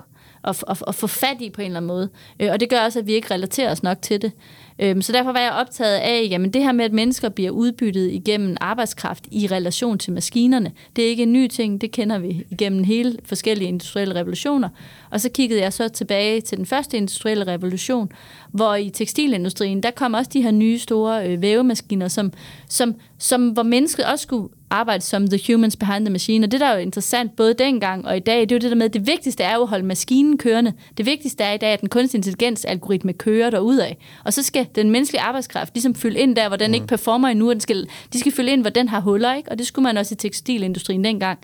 [0.43, 2.09] at, at, at få fat i på en eller anden måde.
[2.39, 4.31] Øh, og det gør også, at vi ikke relaterer os nok til det.
[4.79, 8.11] Øhm, så derfor var jeg optaget af, jamen det her med, at mennesker bliver udbyttet
[8.11, 12.45] igennem arbejdskraft i relation til maskinerne, det er ikke en ny ting, det kender vi
[12.49, 14.69] igennem hele forskellige industrielle revolutioner.
[15.09, 18.11] Og så kiggede jeg så tilbage til den første industrielle revolution,
[18.51, 22.33] hvor i tekstilindustrien, der kom også de her nye store øh, vævemaskiner, som,
[22.69, 26.45] som, som, hvor mennesket også skulle arbejde som the humans behind the machine.
[26.45, 28.71] Og det, der er jo interessant både dengang og i dag, det er jo det
[28.71, 30.73] der med, at det vigtigste er jo at holde maskinen kørende.
[30.97, 33.91] Det vigtigste er i dag, at den kunstig intelligens algoritme kører derudad.
[34.23, 36.73] Og så skal den menneskelige arbejdskraft ligesom fylde ind der, hvor den mm.
[36.73, 37.51] ikke performer endnu.
[37.51, 39.51] Den skal, de skal fylde ind, hvor den har huller, ikke?
[39.51, 41.39] Og det skulle man også i tekstilindustrien dengang.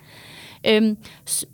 [0.67, 0.97] Øhm,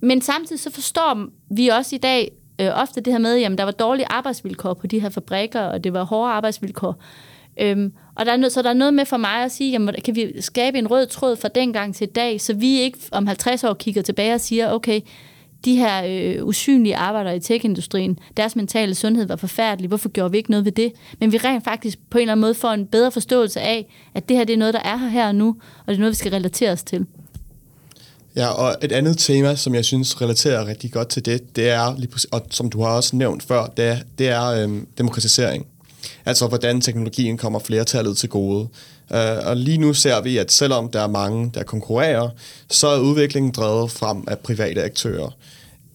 [0.01, 3.63] men samtidig så forstår vi også i dag øh, ofte det her med, at der
[3.63, 6.95] var dårlige arbejdsvilkår på de her fabrikker, og det var hårde arbejdsvilkår.
[7.61, 10.15] Øhm, og der er så der er noget med for mig at sige, jamen, kan
[10.15, 13.63] vi skabe en rød tråd fra dengang til i dag, så vi ikke om 50
[13.63, 15.01] år kigger tilbage og siger, okay,
[15.65, 20.37] de her øh, usynlige arbejdere i tech-industrien, deres mentale sundhed var forfærdelig, hvorfor gjorde vi
[20.37, 20.93] ikke noget ved det?
[21.19, 24.29] Men vi rent faktisk på en eller anden måde får en bedre forståelse af, at
[24.29, 25.47] det her det er noget, der er her, her og nu,
[25.79, 27.05] og det er noget, vi skal relatere os til.
[28.39, 31.95] Ja, og et andet tema, som jeg synes relaterer rigtig godt til det, det er,
[32.31, 35.65] og som du har også nævnt før, det er, det er øhm, demokratisering.
[36.25, 38.67] Altså, hvordan teknologien kommer flertallet til gode.
[39.09, 42.29] Uh, og lige nu ser vi, at selvom der er mange, der konkurrerer,
[42.69, 45.35] så er udviklingen drevet frem af private aktører.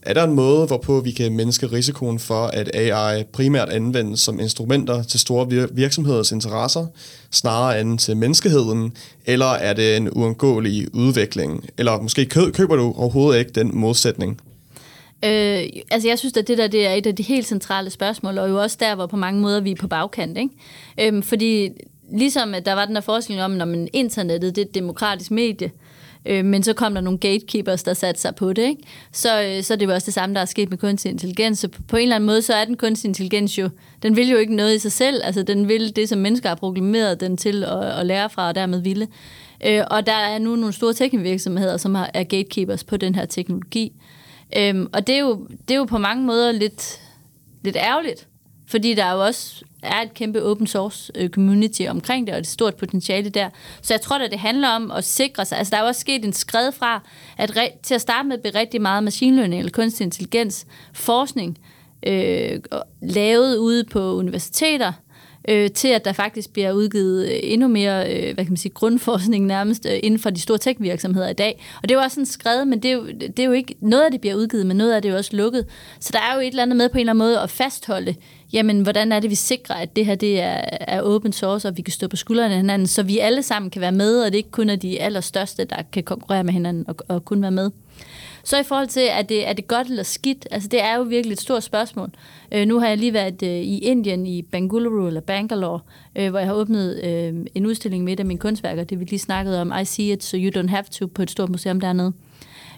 [0.05, 4.40] Er der en måde, hvorpå vi kan mindske risikoen for, at AI primært anvendes som
[4.40, 6.86] instrumenter til store virksomheders interesser,
[7.30, 8.96] snarere end til menneskeheden,
[9.26, 11.64] eller er det en uundgåelig udvikling?
[11.78, 14.40] Eller måske køber du overhovedet ikke den modsætning?
[15.24, 18.38] Øh, altså jeg synes, at det der det er et af de helt centrale spørgsmål,
[18.38, 20.38] og jo også der, hvor på mange måder vi er på bagkant.
[20.38, 20.50] Ikke?
[21.00, 21.70] Øhm, fordi
[22.12, 25.30] ligesom at der var den der forskning om, når man internettet det er et demokratisk
[25.30, 25.93] medie, øh,
[26.27, 28.83] Øh, men så kom der nogle gatekeepers, der satte sig på det, ikke?
[29.12, 31.59] Så, øh, så det var også det samme, der er sket med kunstig intelligens.
[31.59, 33.68] Så på, på en eller anden måde, så er den kunstig intelligens jo,
[34.03, 36.57] den vil jo ikke noget i sig selv, altså den vil det, som mennesker har
[36.57, 39.09] programmeret den til at, at lære fra, og dermed ville.
[39.66, 43.25] Øh, og der er nu nogle store teknikvirksomheder, som har, er gatekeepers på den her
[43.25, 43.93] teknologi.
[44.59, 47.01] Øhm, og det er, jo, det er jo på mange måder lidt,
[47.62, 48.29] lidt ærgerligt,
[48.75, 52.41] fordi der er jo også er et kæmpe open source øh, community omkring det, og
[52.41, 53.49] et stort potentiale der.
[53.83, 55.59] Så jeg tror, at det handler om at sikre sig.
[55.59, 57.01] Altså, der er jo også sket en skred fra,
[57.39, 61.59] at re- til at starte med blev rigtig meget machine learning eller kunstig intelligens forskning
[62.07, 62.61] øh,
[63.03, 64.93] lavet ude på universiteter,
[65.49, 68.72] øh, til at der faktisk bliver udgivet øh, endnu mere øh, hvad kan man sige,
[68.72, 71.64] grundforskning nærmest øh, inden for de store tech-virksomheder i dag.
[71.82, 73.74] Og det er jo også sådan skrevet, men det er, jo, det er jo ikke,
[73.80, 75.66] noget af det bliver udgivet, men noget af det er jo også lukket.
[76.01, 78.14] Så der er jo et eller andet med på en eller anden måde at fastholde,
[78.53, 81.76] jamen hvordan er det, vi sikrer, at det her det er, er open source, og
[81.76, 84.32] vi kan stå på skuldrene af hinanden, så vi alle sammen kan være med, og
[84.32, 87.51] det ikke kun er de allerstørste, der kan konkurrere med hinanden og, og kun være
[87.51, 87.70] med.
[88.45, 90.49] Så i forhold til, er det, er det godt eller skidt?
[90.51, 92.11] Altså, det er jo virkelig et stort spørgsmål.
[92.53, 95.80] Øh, nu har jeg lige været øh, i Indien, i Bangalore eller Bangalore,
[96.16, 98.84] øh, hvor jeg har åbnet øh, en udstilling med et af mine kunstværker.
[98.84, 101.30] Det vi lige snakkede om, I See It, So You Don't Have To, på et
[101.30, 102.12] stort museum dernede.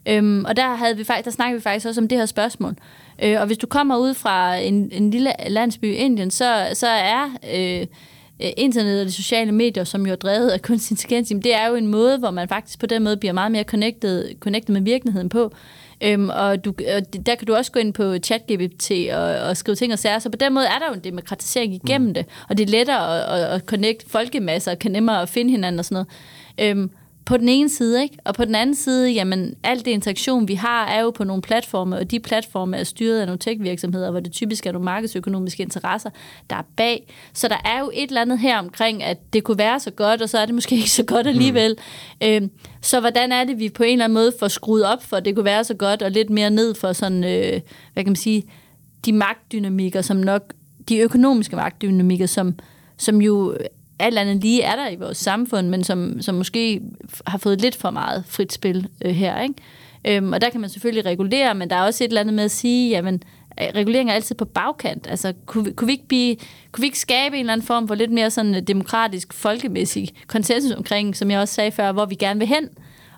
[0.09, 2.75] Øhm, og der, havde vi faktisk, der snakkede vi faktisk også om det her spørgsmål.
[3.23, 6.89] Øh, og hvis du kommer ud fra en, en lille landsby i Indien, så, så
[6.89, 7.31] er...
[7.55, 7.87] Øh,
[8.43, 11.67] Øh, internet og de sociale medier, som jo er drevet af kunstig intelligens, det er
[11.69, 14.83] jo en måde, hvor man faktisk på den måde bliver meget mere connected, connected med
[14.83, 15.53] virkeligheden på.
[16.01, 19.77] Øhm, og, du, og der kan du også gå ind på ChatGPT og, og skrive
[19.77, 22.15] ting og sager, så på den måde er der jo en demokratisering igennem mm.
[22.15, 25.51] det, og det er lettere at, at, at connecte folkemasser, og kan nemmere at finde
[25.51, 26.07] hinanden og sådan
[26.59, 26.71] noget.
[26.71, 26.91] Øhm,
[27.27, 28.17] på den ene side, ikke?
[28.25, 31.43] Og på den anden side, jamen, alt det interaktion, vi har, er jo på nogle
[31.43, 35.63] platforme, og de platforme er styret af nogle tech-virksomheder, hvor det typisk er nogle markedsøkonomiske
[35.63, 36.11] interesser,
[36.51, 37.15] der er bag.
[37.33, 40.23] Så der er jo et eller andet her omkring, at det kunne være så godt,
[40.23, 41.77] og så er det måske ikke så godt alligevel.
[42.21, 42.27] Mm.
[42.27, 42.51] Øhm,
[42.81, 45.25] så hvordan er det, vi på en eller anden måde får skruet op for, at
[45.25, 47.61] det kunne være så godt, og lidt mere ned for sådan, øh,
[47.93, 48.45] hvad kan man sige,
[49.05, 50.53] de magtdynamikker, som nok,
[50.89, 52.55] de økonomiske magtdynamikker, som,
[52.97, 53.57] som jo
[53.99, 56.81] alt andet lige er der i vores samfund, men som, som måske
[57.27, 59.41] har fået lidt for meget frit spil øh, her.
[59.43, 59.55] Ikke?
[60.05, 62.45] Øhm, og der kan man selvfølgelig regulere, men der er også et eller andet med
[62.45, 63.23] at sige, jamen,
[63.61, 65.07] øh, regulering er altid på bagkant.
[65.11, 66.37] Altså, kunne vi, kunne vi, ikke, blive,
[66.73, 70.09] kunne vi ikke skabe en eller anden form for lidt mere sådan øh, demokratisk, folkemæssig
[70.27, 72.69] konsensus omkring, som jeg også sagde før, hvor vi gerne vil hen,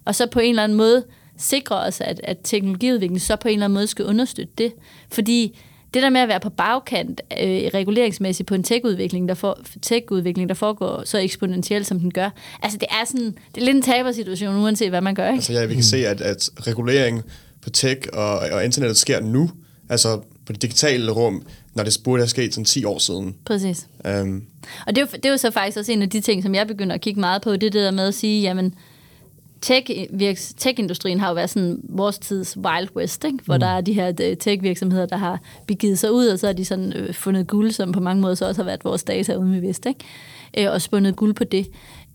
[0.05, 1.05] og så på en eller anden måde
[1.37, 4.73] sikre os, at, at teknologiudviklingen så på en eller anden måde skal understøtte det.
[5.13, 5.59] Fordi
[5.95, 10.49] det der med at være på bagkant øh, reguleringsmæssigt på en tech-udvikling, der, for, tech-udvikling,
[10.49, 12.31] der foregår så eksponentielt, som den gør,
[12.63, 15.27] altså det er sådan, det er lidt en tabersituation, uanset hvad man gør.
[15.27, 15.35] Ikke?
[15.35, 17.23] Altså ja, vi kan se, at, at regulering
[17.63, 19.51] på tech og, og internettet sker nu.
[19.91, 23.35] Altså på det digitale rum, når det burde have sket sådan 10 år siden.
[23.45, 23.87] Præcis.
[24.05, 24.43] Um,
[24.87, 26.55] Og det er, jo, det er jo så faktisk også en af de ting, som
[26.55, 28.79] jeg begynder at kigge meget på, det er der med at sige, jamen, tech,
[30.11, 33.39] virks, tech-industrien har jo været sådan vores tids Wild West, ikke?
[33.45, 33.61] hvor mm.
[33.61, 36.65] der er de her øh, tech-virksomheder, der har begivet sig ud, og så har de
[36.65, 39.53] sådan øh, fundet guld, som på mange måder så også har været vores data uden
[39.53, 40.05] vi vidste, ikke?
[40.59, 41.67] Øh, og spundet guld på det.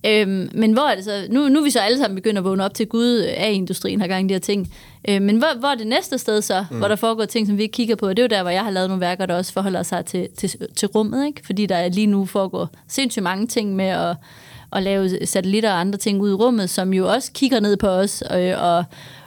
[0.05, 2.43] Øhm, men hvor er det så, nu, nu er vi så alle sammen begyndt at
[2.43, 4.73] vågne op til Gud af industrien har gang de her ting.
[5.09, 6.77] Øh, men hvor, hvor er det næste sted så, mm.
[6.77, 8.09] hvor der foregår ting, som vi ikke kigger på?
[8.09, 10.27] Det er jo der, hvor jeg har lavet nogle værker, der også forholder sig til,
[10.37, 11.45] til, til rummet, ikke?
[11.45, 14.15] fordi der lige nu foregår sindssygt mange ting med at,
[14.75, 17.87] at lave satellitter og andre ting ud i rummet, som jo også kigger ned på
[17.87, 18.85] os, øh, og, og,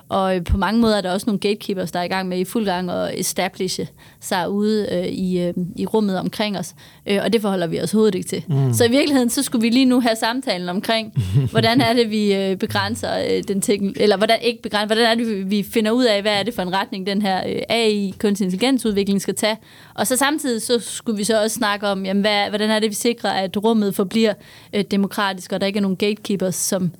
[0.09, 2.45] og på mange måder er der også nogle gatekeepers, der er i gang med i
[2.45, 3.89] fuld gang at establishe
[4.21, 6.75] sig ude øh, i, øh, i rummet omkring os.
[7.07, 8.45] Øh, og det forholder vi os overhovedet ikke til.
[8.49, 8.73] Mm.
[8.73, 11.13] Så i virkeligheden, så skulle vi lige nu have samtalen omkring,
[11.51, 15.25] hvordan er det, vi øh, begrænser øh, den teknik, eller hvordan ikke begrænser, hvordan er
[15.25, 18.15] det, vi finder ud af, hvad er det for en retning, den her øh, AI,
[18.21, 19.57] kunstig intelligensudvikling skal tage.
[19.95, 22.91] Og så samtidig, så skulle vi så også snakke om, jamen, hvad, hvordan er det,
[22.91, 24.35] vi sikrer, at rummet forbliver
[24.73, 26.91] øh, demokratisk, og der ikke er nogen gatekeepers, som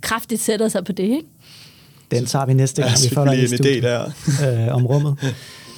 [0.00, 1.24] kraftigt sætter sig på det, ikke?
[2.10, 4.04] Den tager vi næste gang, ja, vi får dig en idé der.
[4.68, 5.34] øh, om rummet.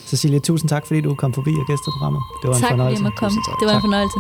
[0.09, 2.23] Cecilie, tusind tak, fordi du kom forbi og gæstede programmet.
[2.43, 2.79] Det var tak, en fornøjelse.
[2.79, 3.37] Tak, fordi jeg måtte komme.
[3.61, 3.85] Det var tak.
[3.85, 4.19] en fornøjelse.